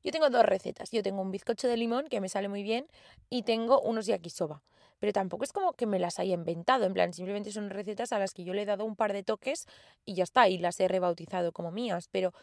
yo 0.03 0.11
tengo 0.11 0.29
dos 0.29 0.45
recetas. 0.45 0.91
Yo 0.91 1.03
tengo 1.03 1.21
un 1.21 1.31
bizcocho 1.31 1.67
de 1.67 1.75
limón 1.75 2.07
que 2.07 2.21
me 2.21 2.29
sale 2.29 2.47
muy 2.47 2.63
bien 2.63 2.87
y 3.29 3.43
tengo 3.43 3.81
unos 3.81 4.05
yakisoba. 4.05 4.63
Pero 4.99 5.11
tampoco 5.11 5.43
es 5.43 5.51
como 5.51 5.73
que 5.73 5.85
me 5.85 5.99
las 5.99 6.19
haya 6.19 6.33
inventado, 6.33 6.85
en 6.85 6.93
plan, 6.93 7.13
simplemente 7.13 7.51
son 7.51 7.69
recetas 7.69 8.13
a 8.13 8.19
las 8.19 8.33
que 8.33 8.43
yo 8.43 8.53
le 8.53 8.63
he 8.63 8.65
dado 8.65 8.83
un 8.85 8.95
par 8.95 9.13
de 9.13 9.21
toques 9.21 9.67
y 10.05 10.15
ya 10.15 10.23
está, 10.23 10.47
y 10.47 10.57
las 10.57 10.79
he 10.79 10.87
rebautizado 10.87 11.51
como 11.51 11.69
mías. 11.71 12.07
Pero 12.11 12.33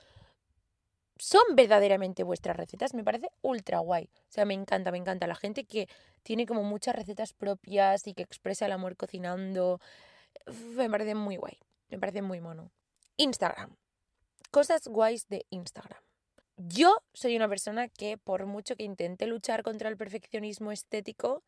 son 1.19 1.43
verdaderamente 1.55 2.23
vuestras 2.23 2.57
recetas, 2.57 2.95
me 2.95 3.03
parece 3.03 3.31
ultra 3.43 3.79
guay. 3.79 4.11
O 4.15 4.33
sea, 4.33 4.45
me 4.45 4.55
encanta, 4.55 4.93
me 4.93 4.99
encanta 4.99 5.27
la 5.27 5.35
gente 5.35 5.65
que 5.65 5.89
tiene 6.23 6.47
como 6.47 6.63
muchas 6.63 6.95
recetas 6.95 7.33
propias 7.33 8.07
y 8.07 8.15
que 8.15 8.23
expresa 8.23 8.67
el 8.67 8.73
amor 8.73 8.97
cocinando. 8.97 9.81
Me 10.77 10.91
parece 10.91 11.15
muy 11.15 11.37
guay, 11.37 11.59
me 11.89 11.99
parece 11.99 12.23
muy 12.23 12.41
mono. 12.41 12.71
Instagram. 13.17 13.75
Cosas 14.55 14.87
guays 14.87 15.27
de 15.27 15.47
Instagram. 15.51 16.01
Yo 16.57 16.99
soy 17.13 17.35
una 17.35 17.49
persona 17.49 17.89
que 17.89 18.17
por 18.19 18.47
mucho 18.47 18.77
que 18.77 18.85
intente 18.85 19.27
luchar 19.27 19.65
contra 19.65 19.89
el 19.89 19.97
perfeccionismo 19.97 20.71
estético, 20.71 21.43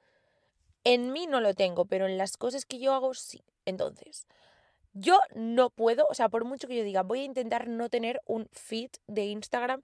en 0.82 1.12
mí 1.12 1.28
no 1.28 1.40
lo 1.40 1.54
tengo, 1.54 1.84
pero 1.84 2.08
en 2.08 2.18
las 2.18 2.36
cosas 2.36 2.64
que 2.64 2.80
yo 2.80 2.94
hago 2.94 3.14
sí. 3.14 3.44
Entonces, 3.64 4.26
yo 4.92 5.20
no 5.36 5.70
puedo, 5.70 6.08
o 6.10 6.14
sea, 6.14 6.28
por 6.28 6.44
mucho 6.44 6.66
que 6.66 6.78
yo 6.78 6.82
diga, 6.82 7.04
voy 7.04 7.20
a 7.20 7.24
intentar 7.26 7.68
no 7.68 7.88
tener 7.88 8.20
un 8.26 8.48
feed 8.50 8.90
de 9.06 9.26
Instagram 9.26 9.82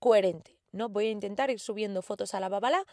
coherente, 0.00 0.58
¿no? 0.72 0.88
Voy 0.88 1.06
a 1.06 1.10
intentar 1.12 1.50
ir 1.50 1.60
subiendo 1.60 2.02
fotos 2.02 2.34
a 2.34 2.40
la 2.40 2.48
babala 2.48 2.84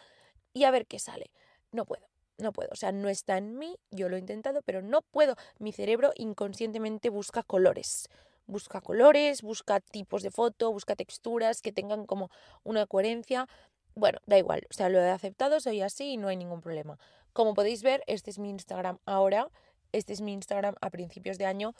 y 0.54 0.62
a 0.62 0.70
ver 0.70 0.86
qué 0.86 1.00
sale. 1.00 1.32
No 1.72 1.86
puedo, 1.86 2.06
no 2.38 2.52
puedo, 2.52 2.68
o 2.70 2.76
sea, 2.76 2.92
no 2.92 3.08
está 3.08 3.36
en 3.36 3.58
mí, 3.58 3.76
yo 3.90 4.08
lo 4.08 4.14
he 4.14 4.20
intentado, 4.20 4.62
pero 4.62 4.80
no 4.80 5.02
puedo. 5.02 5.34
Mi 5.58 5.72
cerebro 5.72 6.12
inconscientemente 6.14 7.10
busca 7.10 7.42
colores. 7.42 8.08
Busca 8.52 8.80
colores, 8.80 9.42
busca 9.42 9.80
tipos 9.80 10.22
de 10.22 10.30
foto, 10.30 10.72
busca 10.72 10.94
texturas 10.94 11.62
que 11.62 11.72
tengan 11.72 12.06
como 12.06 12.30
una 12.62 12.86
coherencia. 12.86 13.48
Bueno, 13.94 14.18
da 14.26 14.38
igual, 14.38 14.66
o 14.70 14.74
sea, 14.74 14.88
lo 14.88 15.00
he 15.00 15.10
aceptado, 15.10 15.58
soy 15.60 15.80
así 15.80 16.12
y 16.12 16.16
no 16.16 16.28
hay 16.28 16.36
ningún 16.36 16.60
problema. 16.60 16.98
Como 17.32 17.54
podéis 17.54 17.82
ver, 17.82 18.02
este 18.06 18.30
es 18.30 18.38
mi 18.38 18.50
Instagram 18.50 18.98
ahora 19.06 19.48
este 19.92 20.12
es 20.12 20.20
mi 20.20 20.32
Instagram 20.32 20.74
a 20.80 20.90
principios 20.90 21.38
de 21.38 21.46
año, 21.46 21.74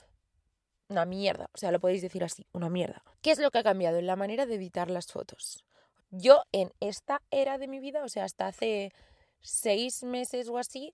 una 0.87 1.05
mierda, 1.05 1.49
o 1.53 1.57
sea, 1.57 1.71
lo 1.71 1.79
podéis 1.79 2.01
decir 2.01 2.23
así, 2.23 2.45
una 2.53 2.69
mierda. 2.69 3.03
¿Qué 3.21 3.31
es 3.31 3.39
lo 3.39 3.51
que 3.51 3.57
ha 3.57 3.63
cambiado? 3.63 3.97
En 3.97 4.07
la 4.07 4.15
manera 4.15 4.45
de 4.45 4.55
editar 4.55 4.89
las 4.89 5.07
fotos. 5.07 5.65
Yo 6.11 6.43
en 6.51 6.71
esta 6.79 7.21
era 7.31 7.57
de 7.57 7.67
mi 7.67 7.79
vida, 7.79 8.03
o 8.03 8.09
sea, 8.09 8.25
hasta 8.25 8.47
hace 8.47 8.91
seis 9.41 10.03
meses 10.03 10.47
o 10.47 10.57
así, 10.59 10.93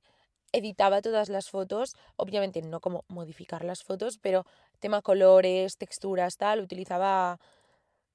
editaba 0.54 1.02
todas 1.02 1.30
las 1.30 1.50
fotos, 1.50 1.96
obviamente 2.16 2.62
no 2.62 2.80
como 2.80 3.04
modificar 3.10 3.66
las 3.66 3.84
fotos, 3.84 4.18
pero 4.18 4.46
tema 4.80 5.02
colores, 5.02 5.78
texturas, 5.78 6.38
tal, 6.38 6.62
utilizaba 6.62 7.40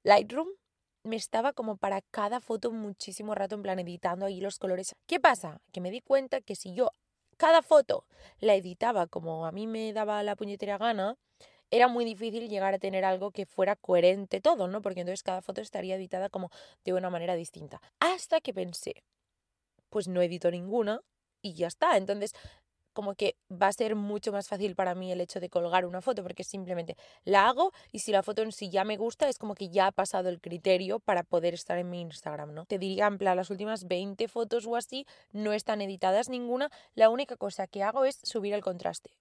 Lightroom. 0.03 0.49
Me 1.03 1.15
estaba 1.15 1.53
como 1.53 1.77
para 1.77 2.01
cada 2.01 2.41
foto 2.41 2.71
muchísimo 2.71 3.35
rato 3.35 3.55
en 3.55 3.61
plan 3.61 3.79
editando 3.79 4.25
ahí 4.25 4.41
los 4.41 4.57
colores. 4.57 4.95
¿Qué 5.05 5.19
pasa? 5.19 5.61
Que 5.71 5.81
me 5.81 5.91
di 5.91 6.01
cuenta 6.01 6.41
que 6.41 6.55
si 6.55 6.73
yo 6.73 6.89
cada 7.37 7.61
foto 7.61 8.05
la 8.39 8.55
editaba 8.55 9.07
como 9.07 9.45
a 9.45 9.51
mí 9.51 9.67
me 9.67 9.93
daba 9.93 10.23
la 10.23 10.35
puñetera 10.35 10.77
gana, 10.77 11.15
era 11.71 11.87
muy 11.87 12.05
difícil 12.05 12.47
llegar 12.49 12.73
a 12.73 12.79
tener 12.79 13.05
algo 13.05 13.31
que 13.31 13.45
fuera 13.45 13.75
coherente 13.75 14.41
todo, 14.41 14.67
¿no? 14.67 14.81
Porque 14.81 15.01
entonces 15.01 15.23
cada 15.23 15.41
foto 15.41 15.61
estaría 15.61 15.95
editada 15.95 16.29
como 16.29 16.49
de 16.83 16.93
una 16.93 17.09
manera 17.09 17.35
distinta. 17.35 17.81
Hasta 17.99 18.39
que 18.41 18.53
pensé, 18.53 19.03
pues 19.89 20.07
no 20.07 20.21
edito 20.21 20.51
ninguna 20.51 21.01
y 21.41 21.53
ya 21.53 21.67
está. 21.67 21.97
Entonces 21.97 22.33
como 22.95 23.13
que 23.13 23.35
va 23.51 23.67
a 23.67 23.73
ser 23.73 23.95
mucho 23.95 24.31
más 24.31 24.47
fácil 24.47 24.75
para 24.75 24.95
mí 24.95 25.11
el 25.11 25.21
hecho 25.21 25.39
de 25.39 25.49
colgar 25.49 25.85
una 25.85 26.01
foto, 26.01 26.23
porque 26.23 26.43
simplemente 26.43 26.97
la 27.25 27.47
hago 27.47 27.71
y 27.91 27.99
si 27.99 28.11
la 28.11 28.23
foto 28.23 28.41
en 28.41 28.51
sí 28.51 28.71
ya 28.71 28.83
me 28.83 28.97
gusta, 28.97 29.29
es 29.29 29.37
como 29.37 29.53
que 29.53 29.69
ya 29.69 29.87
ha 29.87 29.91
pasado 29.91 30.29
el 30.29 30.41
criterio 30.41 30.99
para 30.99 31.21
poder 31.21 31.53
estar 31.53 31.77
en 31.77 31.91
mi 31.91 32.01
Instagram, 32.01 32.53
¿no? 32.53 32.65
Te 32.65 32.79
diría, 32.79 33.05
en 33.05 33.19
plan, 33.19 33.37
las 33.37 33.51
últimas 33.51 33.87
20 33.87 34.27
fotos 34.27 34.65
o 34.65 34.75
así 34.75 35.05
no 35.31 35.53
están 35.53 35.81
editadas 35.81 36.29
ninguna, 36.29 36.71
la 36.95 37.09
única 37.09 37.35
cosa 37.35 37.67
que 37.67 37.83
hago 37.83 38.05
es 38.05 38.19
subir 38.23 38.53
el 38.53 38.61
contraste 38.61 39.11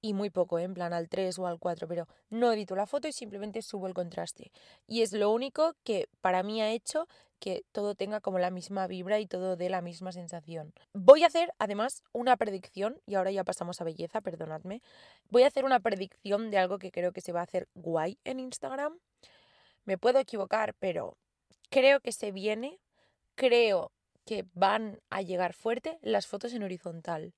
y 0.00 0.14
muy 0.14 0.30
poco, 0.30 0.58
¿eh? 0.58 0.64
en 0.64 0.74
plan 0.74 0.92
al 0.92 1.08
3 1.08 1.38
o 1.38 1.46
al 1.46 1.58
4, 1.58 1.86
pero 1.88 2.06
no 2.30 2.52
edito 2.52 2.74
la 2.74 2.86
foto 2.86 3.08
y 3.08 3.12
simplemente 3.12 3.62
subo 3.62 3.86
el 3.86 3.94
contraste. 3.94 4.50
Y 4.86 5.02
es 5.02 5.12
lo 5.12 5.30
único 5.30 5.74
que 5.84 6.08
para 6.20 6.42
mí 6.42 6.60
ha 6.62 6.70
hecho 6.70 7.06
que 7.38 7.64
todo 7.72 7.94
tenga 7.94 8.20
como 8.20 8.38
la 8.38 8.50
misma 8.50 8.86
vibra 8.86 9.18
y 9.18 9.26
todo 9.26 9.56
dé 9.56 9.70
la 9.70 9.80
misma 9.80 10.12
sensación. 10.12 10.72
Voy 10.92 11.24
a 11.24 11.26
hacer 11.26 11.52
además 11.58 12.02
una 12.12 12.36
predicción, 12.36 13.00
y 13.06 13.14
ahora 13.14 13.30
ya 13.30 13.44
pasamos 13.44 13.80
a 13.80 13.84
belleza, 13.84 14.20
perdonadme. 14.20 14.82
Voy 15.30 15.42
a 15.42 15.46
hacer 15.46 15.64
una 15.64 15.80
predicción 15.80 16.50
de 16.50 16.58
algo 16.58 16.78
que 16.78 16.92
creo 16.92 17.12
que 17.12 17.22
se 17.22 17.32
va 17.32 17.40
a 17.40 17.44
hacer 17.44 17.68
guay 17.74 18.18
en 18.24 18.40
Instagram. 18.40 18.98
Me 19.84 19.98
puedo 19.98 20.18
equivocar, 20.18 20.74
pero 20.78 21.16
creo 21.70 22.00
que 22.00 22.12
se 22.12 22.30
viene, 22.30 22.78
creo 23.34 23.90
que 24.26 24.44
van 24.52 25.00
a 25.08 25.22
llegar 25.22 25.54
fuerte 25.54 25.98
las 26.02 26.26
fotos 26.26 26.52
en 26.52 26.62
horizontal. 26.62 27.34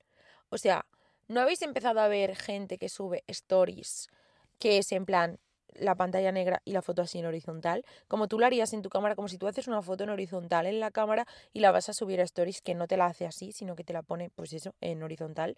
O 0.48 0.58
sea, 0.58 0.84
¿No 1.32 1.40
habéis 1.40 1.62
empezado 1.62 2.00
a 2.00 2.08
ver 2.08 2.36
gente 2.36 2.76
que 2.76 2.90
sube 2.90 3.24
stories 3.26 4.10
que 4.58 4.76
es 4.76 4.92
en 4.92 5.06
plan 5.06 5.40
la 5.72 5.94
pantalla 5.94 6.30
negra 6.30 6.60
y 6.66 6.72
la 6.72 6.82
foto 6.82 7.00
así 7.00 7.20
en 7.20 7.24
horizontal? 7.24 7.86
Como 8.06 8.28
tú 8.28 8.38
lo 8.38 8.44
harías 8.44 8.74
en 8.74 8.82
tu 8.82 8.90
cámara, 8.90 9.14
como 9.14 9.28
si 9.28 9.38
tú 9.38 9.46
haces 9.46 9.66
una 9.66 9.80
foto 9.80 10.04
en 10.04 10.10
horizontal 10.10 10.66
en 10.66 10.78
la 10.78 10.90
cámara 10.90 11.26
y 11.54 11.60
la 11.60 11.72
vas 11.72 11.88
a 11.88 11.94
subir 11.94 12.20
a 12.20 12.24
stories 12.24 12.60
que 12.60 12.74
no 12.74 12.86
te 12.86 12.98
la 12.98 13.06
hace 13.06 13.24
así, 13.24 13.50
sino 13.50 13.76
que 13.76 13.82
te 13.82 13.94
la 13.94 14.02
pone, 14.02 14.28
pues 14.28 14.52
eso, 14.52 14.74
en 14.82 15.02
horizontal. 15.02 15.56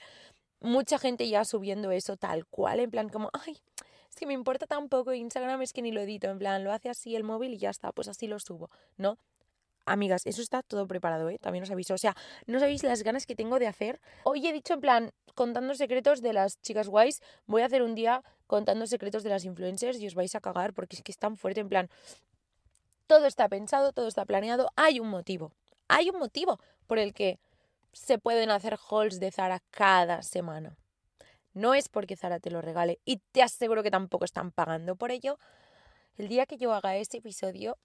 Mucha 0.61 0.97
gente 0.97 1.29
ya 1.29 1.45
subiendo 1.45 1.91
eso 1.91 2.17
tal 2.17 2.47
cual, 2.47 2.79
en 2.79 2.93
plan 2.93 3.09
como, 3.09 3.31
ay, 3.33 3.59
es 4.09 4.15
que 4.15 4.27
me 4.27 4.33
importa 4.33 4.69
tan 4.69 4.89
poco 4.89 5.13
Instagram, 5.13 5.61
es 5.63 5.73
que 5.73 5.83
ni 5.83 5.91
lo 5.91 6.03
edito, 6.03 6.29
en 6.29 6.39
plan, 6.39 6.63
lo 6.63 6.73
hace 6.73 6.89
así 6.89 7.17
el 7.17 7.25
móvil 7.25 7.53
y 7.53 7.59
ya 7.59 7.71
está, 7.71 7.91
pues 7.91 8.07
así 8.07 8.29
lo 8.29 8.39
subo, 8.39 8.71
¿no? 8.97 9.19
Amigas, 9.87 10.27
eso 10.27 10.41
está 10.41 10.63
todo 10.63 10.87
preparado, 10.87 11.29
¿eh? 11.29 11.39
También 11.39 11.65
os 11.65 11.71
aviso. 11.71 11.95
O 11.95 11.99
sea, 11.99 12.17
no 12.47 12.59
sabéis 12.59 12.83
las 12.83 13.03
ganas 13.03 13.27
que 13.27 13.37
tengo 13.37 13.59
de 13.59 13.67
hacer. 13.67 14.01
Hoy 14.25 14.47
he 14.47 14.53
dicho 14.53 14.75
en 14.75 14.81
plan, 14.81 15.11
contando 15.35 15.75
secretos 15.75 16.23
de 16.23 16.33
las 16.33 16.61
chicas 16.63 16.89
guays, 16.89 17.21
voy 17.47 17.63
a 17.63 17.67
hacer 17.67 17.83
un 17.83 17.95
día 17.95 18.23
contando 18.47 18.87
secretos 18.87 19.23
de 19.23 19.31
las 19.31 19.45
influencers 19.45 19.99
y 20.01 20.07
os 20.07 20.15
vais 20.15 20.35
a 20.35 20.41
cagar 20.41 20.73
porque 20.73 20.97
es 20.97 21.03
que 21.03 21.13
es 21.13 21.19
tan 21.19 21.37
fuerte 21.37 21.61
en 21.61 21.69
plan, 21.69 21.91
todo 23.07 23.27
está 23.27 23.49
pensado, 23.49 23.93
todo 23.93 24.09
está 24.09 24.25
planeado, 24.25 24.71
hay 24.77 25.01
un 25.01 25.09
motivo. 25.09 25.53
Hay 25.89 26.09
un 26.09 26.19
motivo 26.19 26.59
por 26.87 26.99
el 26.99 27.13
que 27.13 27.39
se 27.93 28.19
pueden 28.19 28.51
hacer 28.51 28.79
hauls 28.91 29.21
de 29.21 29.31
Zara 29.31 29.61
cada 29.71 30.23
semana. 30.23 30.77
No 31.53 31.75
es 31.75 31.89
porque 31.89 32.17
Zara 32.17 32.41
te 32.41 32.51
lo 32.51 32.61
regale 32.61 32.99
y 33.05 33.19
te 33.33 33.43
aseguro 33.43 33.83
que 33.83 33.91
tampoco 33.91 34.25
están 34.25 34.51
pagando 34.51 34.97
por 34.97 35.11
ello. 35.11 35.39
El 36.17 36.29
día 36.29 36.47
que 36.47 36.57
yo 36.57 36.73
haga 36.73 36.97
este 36.97 37.19
episodio, 37.19 37.77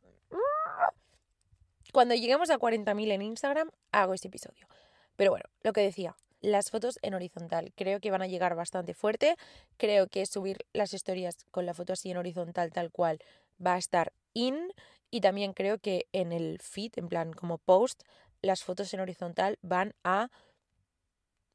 cuando 1.93 2.15
lleguemos 2.15 2.49
a 2.49 2.58
40.000 2.58 3.12
en 3.12 3.21
Instagram, 3.21 3.69
hago 3.91 4.13
este 4.13 4.28
episodio. 4.28 4.67
Pero 5.15 5.32
bueno, 5.32 5.45
lo 5.63 5.73
que 5.73 5.82
decía, 5.82 6.15
las 6.41 6.69
fotos 6.69 6.99
en 7.02 7.13
horizontal. 7.13 7.73
Creo 7.75 7.99
que 7.99 8.12
van 8.12 8.21
a 8.21 8.28
llegar 8.28 8.56
bastante 8.56 8.93
fuerte. 8.93 9.36
Creo 9.78 10.08
que 10.08 10.25
subir 10.25 10.65
las 10.73 10.93
historias 10.93 11.45
con 11.52 11.65
la 11.65 11.73
foto 11.73 11.93
así 11.93 12.12
en 12.12 12.17
horizontal 12.17 12.71
tal 12.71 12.91
cual 12.91 13.19
va 13.65 13.75
a 13.75 13.78
estar 13.78 14.13
in. 14.34 14.71
Y 15.12 15.21
también 15.21 15.54
creo 15.54 15.80
que 15.80 16.08
en 16.13 16.32
el 16.32 16.60
feed, 16.60 16.93
en 16.97 17.10
plan 17.10 17.34
como 17.34 17.58
post, 17.58 18.04
las 18.41 18.63
fotos 18.63 18.93
en 18.93 18.99
horizontal 18.99 19.58
van 19.62 19.93
a 20.04 20.30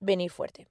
venir 0.01 0.31
fuerte. 0.31 0.67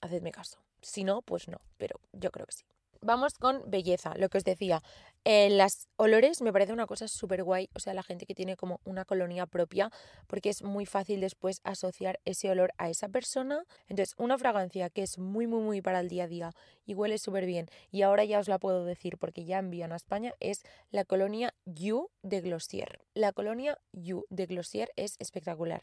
Hacedme 0.00 0.30
caso. 0.30 0.58
Si 0.82 1.02
no, 1.02 1.22
pues 1.22 1.48
no, 1.48 1.60
pero 1.78 1.98
yo 2.12 2.30
creo 2.30 2.46
que 2.46 2.52
sí. 2.52 2.64
Vamos 3.00 3.34
con 3.34 3.62
belleza, 3.70 4.14
lo 4.16 4.28
que 4.28 4.38
os 4.38 4.44
decía. 4.44 4.82
Eh, 5.24 5.50
las 5.50 5.88
olores 5.96 6.40
me 6.40 6.52
parece 6.52 6.72
una 6.72 6.86
cosa 6.86 7.08
súper 7.08 7.42
guay, 7.42 7.68
o 7.74 7.80
sea, 7.80 7.94
la 7.94 8.02
gente 8.02 8.26
que 8.26 8.34
tiene 8.34 8.56
como 8.56 8.80
una 8.84 9.04
colonia 9.04 9.46
propia, 9.46 9.90
porque 10.26 10.50
es 10.50 10.62
muy 10.62 10.86
fácil 10.86 11.20
después 11.20 11.60
asociar 11.64 12.20
ese 12.24 12.50
olor 12.50 12.72
a 12.78 12.88
esa 12.88 13.08
persona. 13.08 13.64
Entonces, 13.88 14.14
una 14.18 14.38
fragancia 14.38 14.88
que 14.90 15.02
es 15.02 15.18
muy, 15.18 15.46
muy, 15.46 15.62
muy 15.62 15.82
para 15.82 16.00
el 16.00 16.08
día 16.08 16.24
a 16.24 16.28
día 16.28 16.52
y 16.84 16.94
huele 16.94 17.18
súper 17.18 17.44
bien, 17.44 17.68
y 17.90 18.02
ahora 18.02 18.24
ya 18.24 18.38
os 18.38 18.48
la 18.48 18.58
puedo 18.58 18.84
decir 18.84 19.18
porque 19.18 19.44
ya 19.44 19.58
envían 19.58 19.92
a 19.92 19.96
España, 19.96 20.32
es 20.40 20.62
la 20.90 21.04
colonia 21.04 21.54
You 21.64 22.08
de 22.22 22.40
Glossier. 22.40 23.00
La 23.14 23.32
colonia 23.32 23.78
You 23.92 24.26
de 24.30 24.46
Glossier 24.46 24.92
es 24.96 25.16
espectacular. 25.18 25.82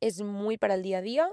Es 0.00 0.20
muy 0.22 0.56
para 0.56 0.74
el 0.74 0.82
día 0.82 0.98
a 0.98 1.02
día 1.02 1.30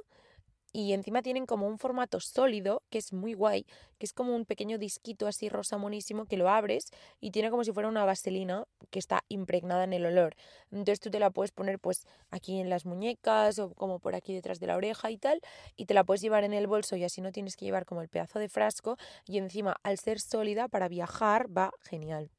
y 0.74 0.94
encima 0.94 1.22
tienen 1.22 1.46
como 1.46 1.68
un 1.68 1.78
formato 1.78 2.20
sólido 2.20 2.84
que 2.90 2.98
es 2.98 3.14
muy 3.14 3.34
guay, 3.34 3.66
que 3.98 4.06
es 4.06 4.14
como 4.14 4.36
un 4.36 4.46
pequeño 4.46 4.78
disquito 4.78 5.28
así 5.28 5.50
rosa 5.50 5.78
monísimo 5.78 6.26
que 6.26 6.38
lo 6.38 6.50
abres 6.50 6.92
y 7.20 7.32
tiene 7.32 7.50
como 7.50 7.64
si 7.64 7.72
fuera 7.72 7.90
una 7.90 8.06
vaselina 8.06 8.66
que 8.90 9.00
está 9.00 9.24
impregnada 9.28 9.84
en 9.84 9.94
el 9.94 10.06
olor. 10.06 10.36
Entonces 10.72 11.00
tú 11.00 11.10
te 11.10 11.20
la 11.20 11.30
puedes 11.30 11.52
poner 11.52 11.80
pues 11.80 12.06
aquí 12.30 12.60
en 12.60 12.70
las 12.70 12.86
muñecas 12.86 13.60
o 13.60 13.74
como 13.74 14.00
por 14.00 14.16
aquí 14.16 14.34
detrás 14.34 14.60
de 14.60 14.68
la 14.68 14.78
oreja 14.78 15.12
y 15.12 15.18
tal 15.18 15.42
y 15.76 15.86
te 15.86 15.94
la 15.94 16.04
puedes 16.04 16.22
llevar 16.22 16.44
en 16.44 16.54
el 16.54 16.68
bolso 16.68 16.96
y 16.96 17.04
así 17.04 17.22
no 17.22 17.32
tienes 17.32 17.58
que 17.58 17.66
llevar 17.66 17.86
como 17.86 18.02
el 18.02 18.10
pedazo 18.10 18.40
de 18.40 18.50
frasco 18.50 18.98
y 19.26 19.38
encima 19.38 19.76
al 19.84 19.98
ser 19.98 20.20
sólida 20.20 20.68
para 20.68 20.88
viajar 20.88 21.48
va 21.56 21.72
genial. 21.82 22.32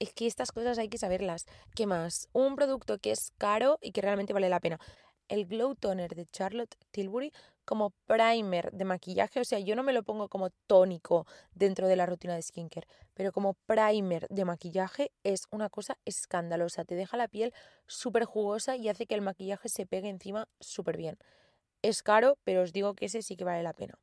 Es 0.00 0.12
que 0.12 0.26
estas 0.26 0.50
cosas 0.50 0.78
hay 0.78 0.88
que 0.88 0.98
saberlas. 0.98 1.46
¿Qué 1.74 1.86
más? 1.86 2.28
Un 2.32 2.56
producto 2.56 2.98
que 2.98 3.12
es 3.12 3.32
caro 3.38 3.78
y 3.80 3.92
que 3.92 4.02
realmente 4.02 4.32
vale 4.32 4.48
la 4.48 4.60
pena 4.60 4.80
el 5.28 5.46
Glow 5.46 5.74
Toner 5.74 6.14
de 6.14 6.26
Charlotte 6.26 6.76
Tilbury 6.90 7.32
como 7.64 7.90
primer 8.06 8.70
de 8.72 8.84
maquillaje. 8.84 9.40
O 9.40 9.44
sea, 9.44 9.58
yo 9.58 9.76
no 9.76 9.82
me 9.82 9.92
lo 9.92 10.02
pongo 10.02 10.28
como 10.28 10.50
tónico 10.66 11.26
dentro 11.54 11.88
de 11.88 11.96
la 11.96 12.06
rutina 12.06 12.34
de 12.34 12.42
skincare, 12.42 12.86
pero 13.14 13.32
como 13.32 13.54
primer 13.66 14.28
de 14.28 14.44
maquillaje 14.44 15.12
es 15.22 15.46
una 15.50 15.70
cosa 15.70 15.98
escandalosa. 16.04 16.84
Te 16.84 16.94
deja 16.94 17.16
la 17.16 17.28
piel 17.28 17.52
súper 17.86 18.24
jugosa 18.24 18.76
y 18.76 18.88
hace 18.88 19.06
que 19.06 19.14
el 19.14 19.22
maquillaje 19.22 19.68
se 19.68 19.86
pegue 19.86 20.08
encima 20.08 20.48
súper 20.60 20.96
bien. 20.96 21.18
Es 21.82 22.02
caro, 22.02 22.38
pero 22.44 22.62
os 22.62 22.72
digo 22.72 22.94
que 22.94 23.06
ese 23.06 23.22
sí 23.22 23.36
que 23.36 23.44
vale 23.44 23.62
la 23.62 23.72
pena. 23.72 23.98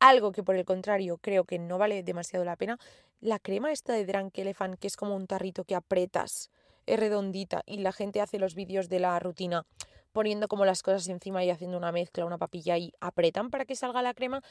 Algo 0.00 0.32
que 0.32 0.42
por 0.42 0.56
el 0.56 0.64
contrario 0.64 1.18
creo 1.18 1.44
que 1.44 1.58
no 1.58 1.78
vale 1.78 2.02
demasiado 2.02 2.44
la 2.44 2.56
pena, 2.56 2.78
la 3.20 3.38
crema 3.38 3.70
esta 3.70 3.92
de 3.92 4.04
Drunk 4.04 4.36
Elephant, 4.36 4.78
que 4.78 4.88
es 4.88 4.96
como 4.96 5.14
un 5.14 5.28
tarrito 5.28 5.62
que 5.62 5.76
apretas, 5.76 6.50
es 6.86 6.98
redondita 6.98 7.62
y 7.66 7.78
la 7.78 7.92
gente 7.92 8.20
hace 8.20 8.40
los 8.40 8.56
vídeos 8.56 8.88
de 8.88 8.98
la 8.98 9.16
rutina 9.20 9.64
poniendo 10.12 10.48
como 10.48 10.64
las 10.64 10.82
cosas 10.82 11.08
encima 11.08 11.44
y 11.44 11.50
haciendo 11.50 11.76
una 11.76 11.92
mezcla, 11.92 12.24
una 12.24 12.38
papilla 12.38 12.78
y 12.78 12.92
apretan 13.00 13.50
para 13.50 13.64
que 13.64 13.76
salga 13.76 14.02
la 14.02 14.14
crema. 14.14 14.42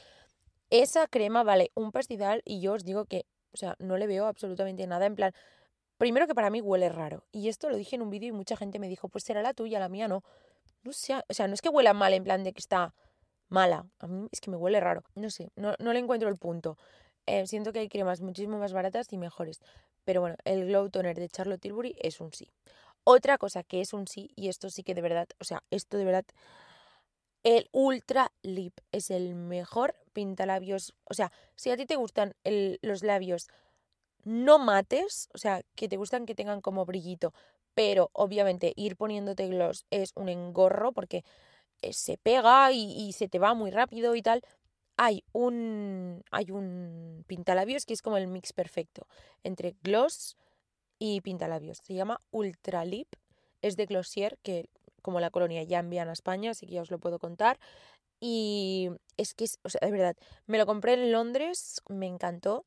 Esa 0.70 1.06
crema 1.06 1.42
vale 1.42 1.70
un 1.74 1.92
pastizal 1.92 2.42
y 2.44 2.60
yo 2.60 2.72
os 2.72 2.84
digo 2.84 3.04
que, 3.04 3.26
o 3.52 3.56
sea, 3.56 3.76
no 3.78 3.96
le 3.96 4.06
veo 4.06 4.26
absolutamente 4.26 4.86
nada 4.86 5.06
en 5.06 5.14
plan... 5.14 5.32
Primero 5.98 6.26
que 6.26 6.34
para 6.34 6.50
mí 6.50 6.60
huele 6.60 6.88
raro. 6.88 7.24
Y 7.30 7.48
esto 7.48 7.70
lo 7.70 7.76
dije 7.76 7.94
en 7.94 8.02
un 8.02 8.10
vídeo 8.10 8.28
y 8.28 8.32
mucha 8.32 8.56
gente 8.56 8.80
me 8.80 8.88
dijo, 8.88 9.08
pues 9.08 9.22
será 9.22 9.40
la 9.40 9.54
tuya, 9.54 9.78
la 9.78 9.88
mía 9.88 10.08
no. 10.08 10.24
No 10.82 10.92
sé, 10.92 11.14
o 11.28 11.34
sea, 11.34 11.46
no 11.46 11.54
es 11.54 11.62
que 11.62 11.68
huela 11.68 11.92
mal 11.92 12.12
en 12.12 12.24
plan 12.24 12.42
de 12.42 12.52
que 12.52 12.58
está 12.58 12.92
mala. 13.48 13.86
A 14.00 14.08
mí 14.08 14.26
es 14.32 14.40
que 14.40 14.50
me 14.50 14.56
huele 14.56 14.80
raro. 14.80 15.04
No 15.14 15.30
sé, 15.30 15.52
no, 15.54 15.74
no 15.78 15.92
le 15.92 16.00
encuentro 16.00 16.28
el 16.28 16.38
punto. 16.38 16.76
Eh, 17.26 17.46
siento 17.46 17.72
que 17.72 17.78
hay 17.78 17.88
cremas 17.88 18.20
muchísimo 18.20 18.58
más 18.58 18.72
baratas 18.72 19.12
y 19.12 19.18
mejores. 19.18 19.60
Pero 20.04 20.20
bueno, 20.22 20.36
el 20.44 20.66
Glow 20.66 20.90
Toner 20.90 21.16
de 21.16 21.28
Charlotte 21.28 21.60
Tilbury 21.60 21.94
es 22.00 22.20
un 22.20 22.32
sí. 22.32 22.50
Otra 23.04 23.38
cosa 23.38 23.62
que 23.62 23.80
es 23.80 23.92
un 23.92 24.06
sí, 24.06 24.30
y 24.36 24.48
esto 24.48 24.70
sí 24.70 24.82
que 24.82 24.94
de 24.94 25.02
verdad, 25.02 25.28
o 25.40 25.44
sea, 25.44 25.62
esto 25.70 25.96
de 25.96 26.04
verdad, 26.04 26.24
el 27.42 27.68
Ultra 27.72 28.32
Lip 28.42 28.78
es 28.92 29.10
el 29.10 29.34
mejor 29.34 29.94
pintalabios. 30.12 30.94
O 31.04 31.14
sea, 31.14 31.32
si 31.56 31.70
a 31.70 31.76
ti 31.76 31.86
te 31.86 31.96
gustan 31.96 32.34
los 32.44 33.02
labios 33.02 33.48
no 34.24 34.58
mates, 34.58 35.28
o 35.34 35.38
sea, 35.38 35.62
que 35.74 35.88
te 35.88 35.96
gustan 35.96 36.26
que 36.26 36.34
tengan 36.34 36.60
como 36.60 36.84
brillito, 36.84 37.34
pero 37.74 38.10
obviamente 38.12 38.72
ir 38.76 38.96
poniéndote 38.96 39.48
gloss 39.48 39.86
es 39.90 40.12
un 40.14 40.28
engorro 40.28 40.92
porque 40.92 41.24
eh, 41.82 41.92
se 41.92 42.18
pega 42.18 42.70
y, 42.72 43.12
se 43.12 43.28
te 43.28 43.38
va 43.38 43.54
muy 43.54 43.70
rápido 43.70 44.14
y 44.14 44.22
tal. 44.22 44.42
Hay 44.96 45.24
un, 45.32 46.22
hay 46.30 46.50
un 46.50 47.24
pintalabios 47.26 47.86
que 47.86 47.94
es 47.94 48.02
como 48.02 48.18
el 48.18 48.28
mix 48.28 48.52
perfecto 48.52 49.08
entre 49.42 49.74
gloss, 49.82 50.36
y 51.04 51.20
pintalabios. 51.20 51.78
Se 51.82 51.94
llama 51.94 52.20
Ultra 52.30 52.84
Lip, 52.84 53.08
es 53.60 53.76
de 53.76 53.86
Glossier, 53.86 54.38
que 54.44 54.68
como 55.02 55.18
la 55.18 55.30
colonia 55.30 55.64
ya 55.64 55.80
envían 55.80 56.08
a 56.08 56.12
España, 56.12 56.52
así 56.52 56.64
que 56.64 56.74
ya 56.74 56.82
os 56.82 56.92
lo 56.92 57.00
puedo 57.00 57.18
contar. 57.18 57.58
Y 58.20 58.88
es 59.16 59.34
que, 59.34 59.46
o 59.64 59.68
sea, 59.68 59.80
de 59.82 59.90
verdad, 59.90 60.16
me 60.46 60.58
lo 60.58 60.66
compré 60.66 60.92
en 60.92 61.10
Londres, 61.10 61.82
me 61.88 62.06
encantó. 62.06 62.66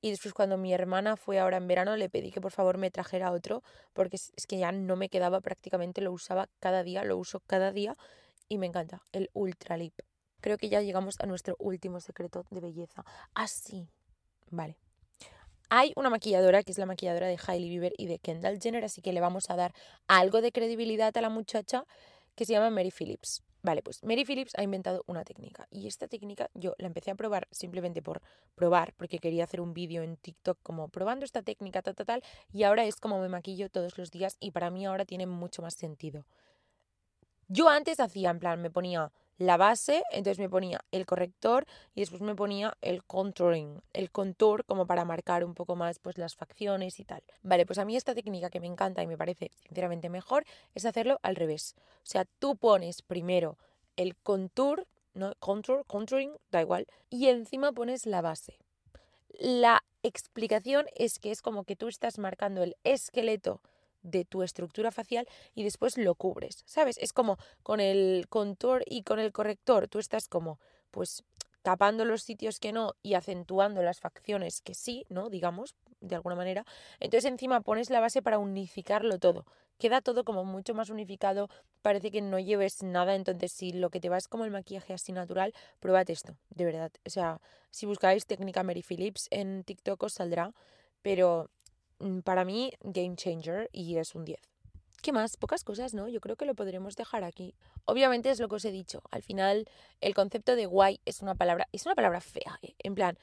Y 0.00 0.10
después 0.10 0.34
cuando 0.34 0.58
mi 0.58 0.72
hermana 0.74 1.16
fue 1.16 1.38
ahora 1.38 1.58
en 1.58 1.68
verano 1.68 1.96
le 1.96 2.10
pedí 2.10 2.32
que 2.32 2.40
por 2.40 2.50
favor 2.50 2.76
me 2.76 2.90
trajera 2.90 3.30
otro, 3.30 3.62
porque 3.92 4.16
es, 4.16 4.46
que 4.48 4.58
ya 4.58 4.72
no 4.72 4.96
me 4.96 5.08
quedaba 5.08 5.40
prácticamente, 5.40 6.00
lo 6.00 6.10
usaba 6.10 6.48
cada 6.58 6.82
día, 6.82 7.04
lo 7.04 7.16
uso 7.16 7.38
cada 7.46 7.70
día 7.70 7.96
y 8.48 8.58
me 8.58 8.66
encanta, 8.66 9.00
el 9.12 9.30
Ultra 9.32 9.76
Lip. 9.76 9.94
Creo 10.40 10.58
que 10.58 10.68
ya 10.68 10.80
llegamos 10.80 11.14
a 11.20 11.26
nuestro 11.26 11.54
último 11.60 12.00
secreto 12.00 12.46
de 12.50 12.60
belleza. 12.60 13.04
Así, 13.32 13.88
ah, 13.88 14.46
vale. 14.50 14.85
Hay 15.68 15.92
una 15.96 16.10
maquilladora 16.10 16.62
que 16.62 16.70
es 16.70 16.78
la 16.78 16.86
maquilladora 16.86 17.26
de 17.26 17.38
Hailey 17.44 17.68
Bieber 17.68 17.92
y 17.98 18.06
de 18.06 18.18
Kendall 18.18 18.60
Jenner, 18.60 18.84
así 18.84 19.02
que 19.02 19.12
le 19.12 19.20
vamos 19.20 19.50
a 19.50 19.56
dar 19.56 19.74
algo 20.06 20.40
de 20.40 20.52
credibilidad 20.52 21.16
a 21.16 21.20
la 21.20 21.28
muchacha 21.28 21.84
que 22.36 22.44
se 22.44 22.52
llama 22.52 22.70
Mary 22.70 22.92
Phillips. 22.96 23.42
Vale, 23.62 23.82
pues 23.82 24.04
Mary 24.04 24.24
Phillips 24.24 24.52
ha 24.56 24.62
inventado 24.62 25.02
una 25.08 25.24
técnica 25.24 25.66
y 25.72 25.88
esta 25.88 26.06
técnica 26.06 26.50
yo 26.54 26.76
la 26.78 26.86
empecé 26.86 27.10
a 27.10 27.16
probar 27.16 27.48
simplemente 27.50 28.00
por 28.00 28.22
probar, 28.54 28.94
porque 28.96 29.18
quería 29.18 29.42
hacer 29.42 29.60
un 29.60 29.74
vídeo 29.74 30.04
en 30.04 30.16
TikTok 30.16 30.60
como 30.62 30.88
probando 30.88 31.24
esta 31.24 31.42
técnica, 31.42 31.82
tal, 31.82 31.96
tal, 31.96 32.06
tal, 32.06 32.22
y 32.52 32.62
ahora 32.62 32.84
es 32.84 32.94
como 32.94 33.18
me 33.18 33.28
maquillo 33.28 33.68
todos 33.68 33.98
los 33.98 34.12
días 34.12 34.36
y 34.38 34.52
para 34.52 34.70
mí 34.70 34.86
ahora 34.86 35.04
tiene 35.04 35.26
mucho 35.26 35.62
más 35.62 35.74
sentido. 35.74 36.26
Yo 37.48 37.68
antes 37.68 37.98
hacía, 37.98 38.30
en 38.30 38.38
plan, 38.38 38.62
me 38.62 38.70
ponía 38.70 39.10
la 39.38 39.56
base, 39.56 40.02
entonces 40.10 40.38
me 40.38 40.48
ponía 40.48 40.80
el 40.92 41.04
corrector 41.04 41.66
y 41.94 42.00
después 42.00 42.22
me 42.22 42.34
ponía 42.34 42.76
el 42.80 43.04
contouring, 43.04 43.82
el 43.92 44.10
contour 44.10 44.64
como 44.64 44.86
para 44.86 45.04
marcar 45.04 45.44
un 45.44 45.54
poco 45.54 45.76
más 45.76 45.98
pues 45.98 46.16
las 46.16 46.34
facciones 46.34 46.98
y 47.00 47.04
tal. 47.04 47.22
Vale, 47.42 47.66
pues 47.66 47.78
a 47.78 47.84
mí 47.84 47.96
esta 47.96 48.14
técnica 48.14 48.50
que 48.50 48.60
me 48.60 48.66
encanta 48.66 49.02
y 49.02 49.06
me 49.06 49.18
parece 49.18 49.50
sinceramente 49.66 50.08
mejor 50.08 50.44
es 50.74 50.86
hacerlo 50.86 51.18
al 51.22 51.36
revés. 51.36 51.74
O 51.78 52.06
sea, 52.06 52.24
tú 52.38 52.56
pones 52.56 53.02
primero 53.02 53.58
el 53.96 54.16
contour, 54.16 54.86
no 55.14 55.34
contour, 55.38 55.84
contouring, 55.86 56.32
da 56.50 56.60
igual, 56.60 56.86
y 57.10 57.28
encima 57.28 57.72
pones 57.72 58.06
la 58.06 58.22
base. 58.22 58.58
La 59.38 59.84
explicación 60.02 60.86
es 60.94 61.18
que 61.18 61.30
es 61.30 61.42
como 61.42 61.64
que 61.64 61.76
tú 61.76 61.88
estás 61.88 62.18
marcando 62.18 62.62
el 62.62 62.76
esqueleto 62.84 63.60
de 64.06 64.24
tu 64.24 64.42
estructura 64.42 64.90
facial 64.90 65.28
y 65.54 65.64
después 65.64 65.98
lo 65.98 66.14
cubres, 66.14 66.62
¿sabes? 66.64 66.96
Es 66.98 67.12
como 67.12 67.38
con 67.62 67.80
el 67.80 68.26
contour 68.28 68.82
y 68.86 69.02
con 69.02 69.18
el 69.18 69.32
corrector, 69.32 69.88
tú 69.88 69.98
estás 69.98 70.28
como, 70.28 70.58
pues 70.90 71.24
tapando 71.62 72.04
los 72.04 72.22
sitios 72.22 72.60
que 72.60 72.72
no 72.72 72.94
y 73.02 73.14
acentuando 73.14 73.82
las 73.82 73.98
facciones 73.98 74.60
que 74.60 74.74
sí, 74.74 75.04
¿no? 75.08 75.30
Digamos, 75.30 75.74
de 76.00 76.14
alguna 76.14 76.36
manera. 76.36 76.64
Entonces 77.00 77.28
encima 77.28 77.60
pones 77.60 77.90
la 77.90 77.98
base 77.98 78.22
para 78.22 78.38
unificarlo 78.38 79.18
todo. 79.18 79.44
Queda 79.76 80.00
todo 80.00 80.24
como 80.24 80.44
mucho 80.44 80.74
más 80.74 80.90
unificado, 80.90 81.50
parece 81.82 82.12
que 82.12 82.22
no 82.22 82.38
lleves 82.38 82.84
nada, 82.84 83.16
entonces 83.16 83.50
si 83.52 83.72
lo 83.72 83.90
que 83.90 84.00
te 84.00 84.08
va 84.08 84.16
es 84.16 84.28
como 84.28 84.44
el 84.44 84.52
maquillaje 84.52 84.94
así 84.94 85.12
natural, 85.12 85.52
pruébate 85.80 86.12
esto, 86.12 86.36
de 86.50 86.64
verdad. 86.64 86.92
O 87.04 87.10
sea, 87.10 87.40
si 87.70 87.84
buscáis 87.84 88.26
técnica 88.26 88.62
Mary 88.62 88.82
Phillips 88.82 89.26
en 89.30 89.64
TikTok 89.64 90.04
os 90.04 90.14
saldrá, 90.14 90.54
pero 91.02 91.50
para 92.24 92.44
mí, 92.44 92.72
game 92.80 93.16
changer 93.16 93.68
y 93.72 93.96
es 93.96 94.14
un 94.14 94.24
10. 94.24 94.40
¿Qué 95.02 95.12
más? 95.12 95.36
Pocas 95.36 95.62
cosas, 95.62 95.94
¿no? 95.94 96.08
Yo 96.08 96.20
creo 96.20 96.36
que 96.36 96.46
lo 96.46 96.54
podremos 96.54 96.96
dejar 96.96 97.22
aquí. 97.22 97.54
Obviamente 97.84 98.30
es 98.30 98.40
lo 98.40 98.48
que 98.48 98.56
os 98.56 98.64
he 98.64 98.72
dicho. 98.72 99.02
Al 99.10 99.22
final, 99.22 99.68
el 100.00 100.14
concepto 100.14 100.56
de 100.56 100.66
guay 100.66 101.00
es 101.04 101.22
una 101.22 101.34
palabra, 101.34 101.68
es 101.72 101.86
una 101.86 101.94
palabra 101.94 102.20
fea. 102.20 102.58
¿eh? 102.62 102.74
En 102.78 102.94
plan, 102.94 103.16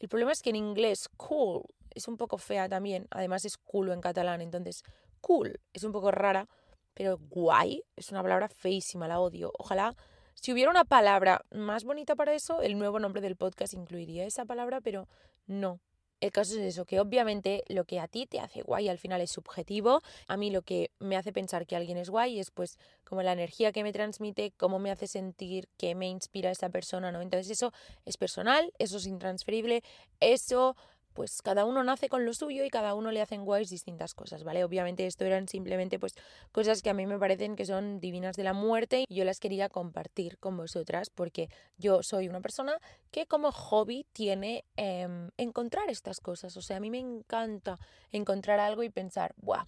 el 0.00 0.08
problema 0.08 0.32
es 0.32 0.42
que 0.42 0.50
en 0.50 0.56
inglés 0.56 1.08
cool 1.16 1.62
es 1.90 2.08
un 2.08 2.16
poco 2.16 2.38
fea 2.38 2.68
también. 2.68 3.06
Además 3.10 3.44
es 3.44 3.58
culo 3.58 3.92
en 3.92 4.00
catalán, 4.00 4.40
entonces 4.40 4.82
cool 5.20 5.60
es 5.72 5.84
un 5.84 5.92
poco 5.92 6.10
rara. 6.10 6.48
Pero 6.94 7.18
guay 7.18 7.84
es 7.94 8.10
una 8.10 8.22
palabra 8.22 8.48
feísima, 8.48 9.06
la 9.06 9.20
odio. 9.20 9.52
Ojalá, 9.56 9.94
si 10.34 10.52
hubiera 10.52 10.70
una 10.70 10.84
palabra 10.84 11.44
más 11.50 11.84
bonita 11.84 12.16
para 12.16 12.34
eso, 12.34 12.62
el 12.62 12.78
nuevo 12.78 12.98
nombre 12.98 13.20
del 13.20 13.36
podcast 13.36 13.74
incluiría 13.74 14.24
esa 14.24 14.44
palabra, 14.44 14.80
pero 14.80 15.06
no. 15.46 15.80
El 16.20 16.32
caso 16.32 16.52
es 16.54 16.60
eso, 16.60 16.84
que 16.84 17.00
obviamente 17.00 17.64
lo 17.68 17.84
que 17.84 17.98
a 17.98 18.06
ti 18.06 18.26
te 18.26 18.40
hace 18.40 18.60
guay 18.62 18.88
al 18.88 18.98
final 18.98 19.22
es 19.22 19.30
subjetivo. 19.30 20.00
A 20.28 20.36
mí 20.36 20.50
lo 20.50 20.60
que 20.62 20.90
me 20.98 21.16
hace 21.16 21.32
pensar 21.32 21.66
que 21.66 21.76
alguien 21.76 21.96
es 21.96 22.10
guay 22.10 22.38
es 22.38 22.50
pues 22.50 22.78
como 23.04 23.22
la 23.22 23.32
energía 23.32 23.72
que 23.72 23.82
me 23.82 23.92
transmite, 23.92 24.52
cómo 24.58 24.78
me 24.78 24.90
hace 24.90 25.06
sentir, 25.06 25.68
qué 25.78 25.94
me 25.94 26.08
inspira 26.08 26.50
esa 26.50 26.68
persona, 26.68 27.10
¿no? 27.10 27.22
Entonces 27.22 27.50
eso 27.50 27.72
es 28.04 28.18
personal, 28.18 28.70
eso 28.78 28.98
es 28.98 29.06
intransferible, 29.06 29.82
eso 30.20 30.76
pues 31.14 31.42
cada 31.42 31.64
uno 31.64 31.82
nace 31.84 32.08
con 32.08 32.24
lo 32.24 32.32
suyo 32.34 32.64
y 32.64 32.70
cada 32.70 32.94
uno 32.94 33.10
le 33.10 33.20
hacen 33.20 33.44
guays 33.44 33.70
distintas 33.70 34.14
cosas, 34.14 34.44
¿vale? 34.44 34.64
Obviamente 34.64 35.06
esto 35.06 35.24
eran 35.24 35.48
simplemente 35.48 35.98
pues 35.98 36.14
cosas 36.52 36.82
que 36.82 36.90
a 36.90 36.94
mí 36.94 37.06
me 37.06 37.18
parecen 37.18 37.56
que 37.56 37.64
son 37.64 38.00
divinas 38.00 38.36
de 38.36 38.44
la 38.44 38.52
muerte 38.52 39.04
y 39.08 39.14
yo 39.14 39.24
las 39.24 39.40
quería 39.40 39.68
compartir 39.68 40.38
con 40.38 40.56
vosotras 40.56 41.10
porque 41.10 41.48
yo 41.76 42.02
soy 42.02 42.28
una 42.28 42.40
persona 42.40 42.78
que 43.10 43.26
como 43.26 43.52
hobby 43.52 44.06
tiene 44.12 44.64
em, 44.76 45.30
encontrar 45.36 45.90
estas 45.90 46.20
cosas, 46.20 46.56
o 46.56 46.62
sea, 46.62 46.76
a 46.76 46.80
mí 46.80 46.90
me 46.90 46.98
encanta 46.98 47.78
encontrar 48.12 48.60
algo 48.60 48.82
y 48.82 48.90
pensar, 48.90 49.34
¡buah! 49.36 49.66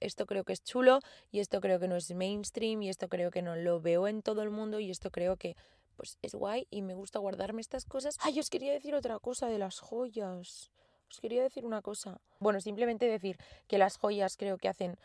Esto 0.00 0.26
creo 0.26 0.44
que 0.44 0.52
es 0.52 0.62
chulo 0.62 1.00
y 1.30 1.40
esto 1.40 1.60
creo 1.60 1.80
que 1.80 1.88
no 1.88 1.96
es 1.96 2.14
mainstream 2.14 2.82
y 2.82 2.88
esto 2.88 3.08
creo 3.08 3.30
que 3.30 3.42
no 3.42 3.56
lo 3.56 3.80
veo 3.80 4.08
en 4.08 4.22
todo 4.22 4.42
el 4.42 4.50
mundo 4.50 4.78
y 4.80 4.90
esto 4.90 5.10
creo 5.10 5.36
que 5.36 5.56
pues 5.96 6.18
es 6.22 6.34
guay 6.34 6.66
y 6.70 6.82
me 6.82 6.94
gusta 6.94 7.18
guardarme 7.18 7.60
estas 7.60 7.84
cosas. 7.84 8.16
Ay, 8.20 8.38
os 8.38 8.50
quería 8.50 8.72
decir 8.72 8.94
otra 8.94 9.18
cosa 9.18 9.48
de 9.48 9.58
las 9.58 9.80
joyas. 9.80 10.70
Os 11.10 11.20
quería 11.20 11.42
decir 11.42 11.64
una 11.64 11.82
cosa. 11.82 12.20
Bueno, 12.40 12.60
simplemente 12.60 13.06
decir 13.06 13.38
que 13.66 13.78
las 13.78 13.96
joyas 13.96 14.36
creo 14.36 14.58
que 14.58 14.68
hacen 14.68 14.98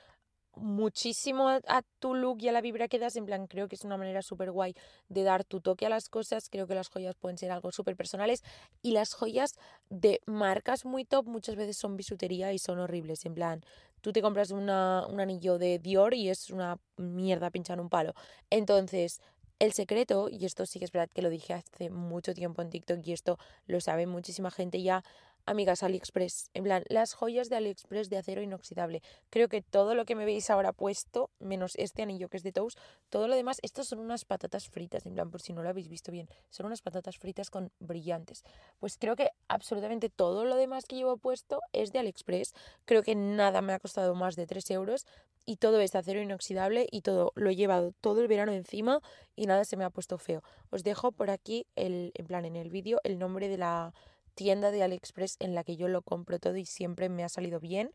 muchísimo 0.55 1.47
a 1.49 1.81
tu 1.99 2.13
look 2.13 2.41
y 2.41 2.49
a 2.49 2.51
la 2.51 2.61
vibra 2.61 2.87
que 2.87 2.99
das. 2.99 3.15
En 3.15 3.25
plan, 3.25 3.47
creo 3.47 3.67
que 3.67 3.75
es 3.75 3.85
una 3.85 3.97
manera 3.97 4.21
súper 4.21 4.51
guay 4.51 4.75
de 5.07 5.23
dar 5.23 5.43
tu 5.43 5.61
toque 5.61 5.85
a 5.85 5.89
las 5.89 6.09
cosas. 6.09 6.49
Creo 6.49 6.67
que 6.67 6.75
las 6.75 6.89
joyas 6.89 7.15
pueden 7.15 7.37
ser 7.37 7.51
algo 7.51 7.71
súper 7.71 7.95
personales. 7.95 8.43
Y 8.81 8.91
las 8.91 9.13
joyas 9.13 9.55
de 9.89 10.21
marcas 10.25 10.85
muy 10.85 11.05
top 11.05 11.25
muchas 11.27 11.55
veces 11.55 11.77
son 11.77 11.95
bisutería 11.95 12.51
y 12.53 12.59
son 12.59 12.79
horribles. 12.79 13.25
En 13.25 13.33
plan, 13.33 13.63
tú 14.01 14.11
te 14.11 14.21
compras 14.21 14.51
una, 14.51 15.05
un 15.07 15.19
anillo 15.19 15.57
de 15.57 15.79
Dior 15.79 16.13
y 16.13 16.29
es 16.29 16.49
una 16.49 16.79
mierda 16.97 17.49
pinchar 17.51 17.79
un 17.79 17.89
palo. 17.89 18.13
Entonces, 18.49 19.21
el 19.61 19.73
secreto, 19.73 20.27
y 20.27 20.45
esto 20.45 20.65
sí 20.65 20.79
que 20.79 20.85
es 20.85 20.91
verdad 20.91 21.09
que 21.13 21.21
lo 21.21 21.29
dije 21.29 21.53
hace 21.53 21.91
mucho 21.91 22.33
tiempo 22.33 22.63
en 22.63 22.71
TikTok 22.71 22.99
y 23.05 23.13
esto 23.13 23.37
lo 23.67 23.79
sabe 23.79 24.07
muchísima 24.07 24.49
gente 24.49 24.81
ya, 24.81 25.03
amigas, 25.45 25.83
AliExpress. 25.83 26.49
En 26.53 26.63
plan, 26.63 26.83
las 26.87 27.13
joyas 27.13 27.49
de 27.49 27.55
AliExpress 27.55 28.09
de 28.09 28.17
acero 28.17 28.41
inoxidable. 28.41 29.01
Creo 29.29 29.49
que 29.49 29.61
todo 29.61 29.95
lo 29.95 30.05
que 30.05 30.15
me 30.15 30.25
veis 30.25 30.49
ahora 30.49 30.73
puesto, 30.73 31.29
menos 31.39 31.75
este 31.75 32.01
anillo 32.01 32.29
que 32.29 32.37
es 32.37 32.43
de 32.43 32.51
Toast, 32.51 32.77
todo 33.09 33.27
lo 33.27 33.35
demás, 33.35 33.59
estos 33.61 33.87
son 33.87 33.99
unas 33.99 34.25
patatas 34.25 34.69
fritas, 34.69 35.05
en 35.05 35.13
plan, 35.13 35.31
por 35.31 35.41
si 35.41 35.53
no 35.53 35.63
lo 35.63 35.69
habéis 35.69 35.87
visto 35.87 36.11
bien, 36.11 36.29
son 36.49 36.65
unas 36.65 36.81
patatas 36.81 37.17
fritas 37.17 37.49
con 37.49 37.71
brillantes. 37.79 38.43
Pues 38.79 38.97
creo 38.97 39.15
que 39.15 39.29
absolutamente 39.47 40.09
todo 40.09 40.45
lo 40.45 40.55
demás 40.55 40.85
que 40.85 40.95
llevo 40.95 41.17
puesto 41.17 41.59
es 41.73 41.91
de 41.91 41.99
AliExpress. 41.99 42.53
Creo 42.85 43.03
que 43.03 43.15
nada 43.15 43.61
me 43.61 43.73
ha 43.73 43.79
costado 43.79 44.15
más 44.15 44.35
de 44.35 44.47
3 44.47 44.71
euros 44.71 45.05
y 45.45 45.57
todo 45.57 45.79
es 45.79 45.91
de 45.91 45.99
acero 45.99 46.21
inoxidable 46.21 46.87
y 46.91 47.01
todo 47.01 47.31
lo 47.35 47.49
he 47.49 47.55
llevado 47.55 47.93
todo 48.01 48.21
el 48.21 48.27
verano 48.27 48.51
encima 48.51 49.01
y 49.35 49.47
nada 49.47 49.65
se 49.65 49.77
me 49.77 49.83
ha 49.83 49.89
puesto 49.89 50.17
feo. 50.17 50.43
Os 50.69 50.83
dejo 50.83 51.11
por 51.11 51.29
aquí 51.29 51.65
el, 51.75 52.11
en 52.15 52.27
plan 52.27 52.45
en 52.45 52.55
el 52.55 52.69
vídeo 52.69 52.99
el 53.03 53.17
nombre 53.17 53.47
de 53.47 53.57
la 53.57 53.93
tienda 54.33 54.71
de 54.71 54.83
AliExpress 54.83 55.37
en 55.39 55.55
la 55.55 55.63
que 55.63 55.75
yo 55.75 55.87
lo 55.87 56.01
compro 56.01 56.39
todo 56.39 56.57
y 56.57 56.65
siempre 56.65 57.09
me 57.09 57.23
ha 57.23 57.29
salido 57.29 57.59
bien. 57.59 57.93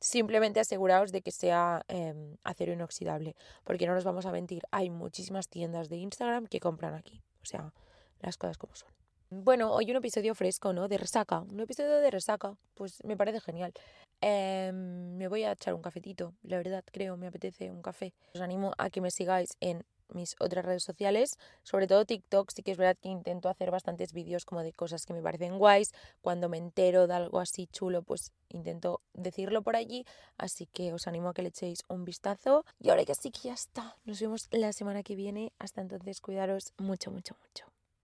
Simplemente 0.00 0.60
aseguraos 0.60 1.10
de 1.10 1.22
que 1.22 1.32
sea 1.32 1.82
em, 1.88 2.36
acero 2.44 2.72
inoxidable, 2.72 3.34
porque 3.64 3.86
no 3.86 3.94
nos 3.94 4.04
vamos 4.04 4.26
a 4.26 4.32
mentir, 4.32 4.62
hay 4.70 4.90
muchísimas 4.90 5.48
tiendas 5.48 5.88
de 5.88 5.96
Instagram 5.96 6.46
que 6.46 6.60
compran 6.60 6.94
aquí, 6.94 7.20
o 7.42 7.44
sea, 7.44 7.72
las 8.20 8.36
cosas 8.36 8.58
como 8.58 8.76
son. 8.76 8.88
Bueno, 9.30 9.72
hoy 9.72 9.90
un 9.90 9.96
episodio 9.96 10.34
fresco, 10.34 10.72
¿no? 10.72 10.88
De 10.88 10.96
resaca, 10.96 11.40
un 11.40 11.60
episodio 11.60 11.96
de 11.96 12.10
resaca, 12.10 12.56
pues 12.74 13.04
me 13.04 13.16
parece 13.16 13.40
genial. 13.40 13.72
Em, 14.20 15.16
me 15.16 15.28
voy 15.28 15.42
a 15.42 15.52
echar 15.52 15.74
un 15.74 15.82
cafetito, 15.82 16.32
la 16.42 16.56
verdad, 16.56 16.82
creo, 16.90 17.16
me 17.16 17.26
apetece 17.26 17.70
un 17.70 17.82
café. 17.82 18.14
Os 18.34 18.40
animo 18.40 18.72
a 18.78 18.88
que 18.88 19.00
me 19.00 19.10
sigáis 19.10 19.50
en 19.60 19.84
mis 20.12 20.36
otras 20.40 20.64
redes 20.64 20.82
sociales, 20.82 21.38
sobre 21.62 21.86
todo 21.86 22.04
TikTok, 22.04 22.50
sí 22.50 22.62
que 22.62 22.72
es 22.72 22.78
verdad 22.78 22.96
que 23.00 23.08
intento 23.08 23.48
hacer 23.48 23.70
bastantes 23.70 24.12
vídeos 24.12 24.44
como 24.44 24.62
de 24.62 24.72
cosas 24.72 25.04
que 25.04 25.12
me 25.12 25.22
parecen 25.22 25.58
guays, 25.58 25.92
cuando 26.20 26.48
me 26.48 26.58
entero 26.58 27.06
de 27.06 27.14
algo 27.14 27.40
así 27.40 27.66
chulo, 27.66 28.02
pues 28.02 28.32
intento 28.48 29.00
decirlo 29.14 29.62
por 29.62 29.76
allí, 29.76 30.04
así 30.36 30.66
que 30.66 30.92
os 30.92 31.06
animo 31.06 31.28
a 31.28 31.34
que 31.34 31.42
le 31.42 31.48
echéis 31.48 31.80
un 31.88 32.04
vistazo 32.04 32.64
y 32.78 32.90
ahora 32.90 33.04
que 33.04 33.14
sí 33.14 33.30
que 33.30 33.48
ya 33.48 33.54
está, 33.54 33.96
nos 34.04 34.20
vemos 34.20 34.48
la 34.50 34.72
semana 34.72 35.02
que 35.02 35.14
viene, 35.14 35.52
hasta 35.58 35.80
entonces 35.80 36.20
cuidaros 36.20 36.72
mucho, 36.78 37.10
mucho, 37.10 37.36
mucho. 37.40 37.77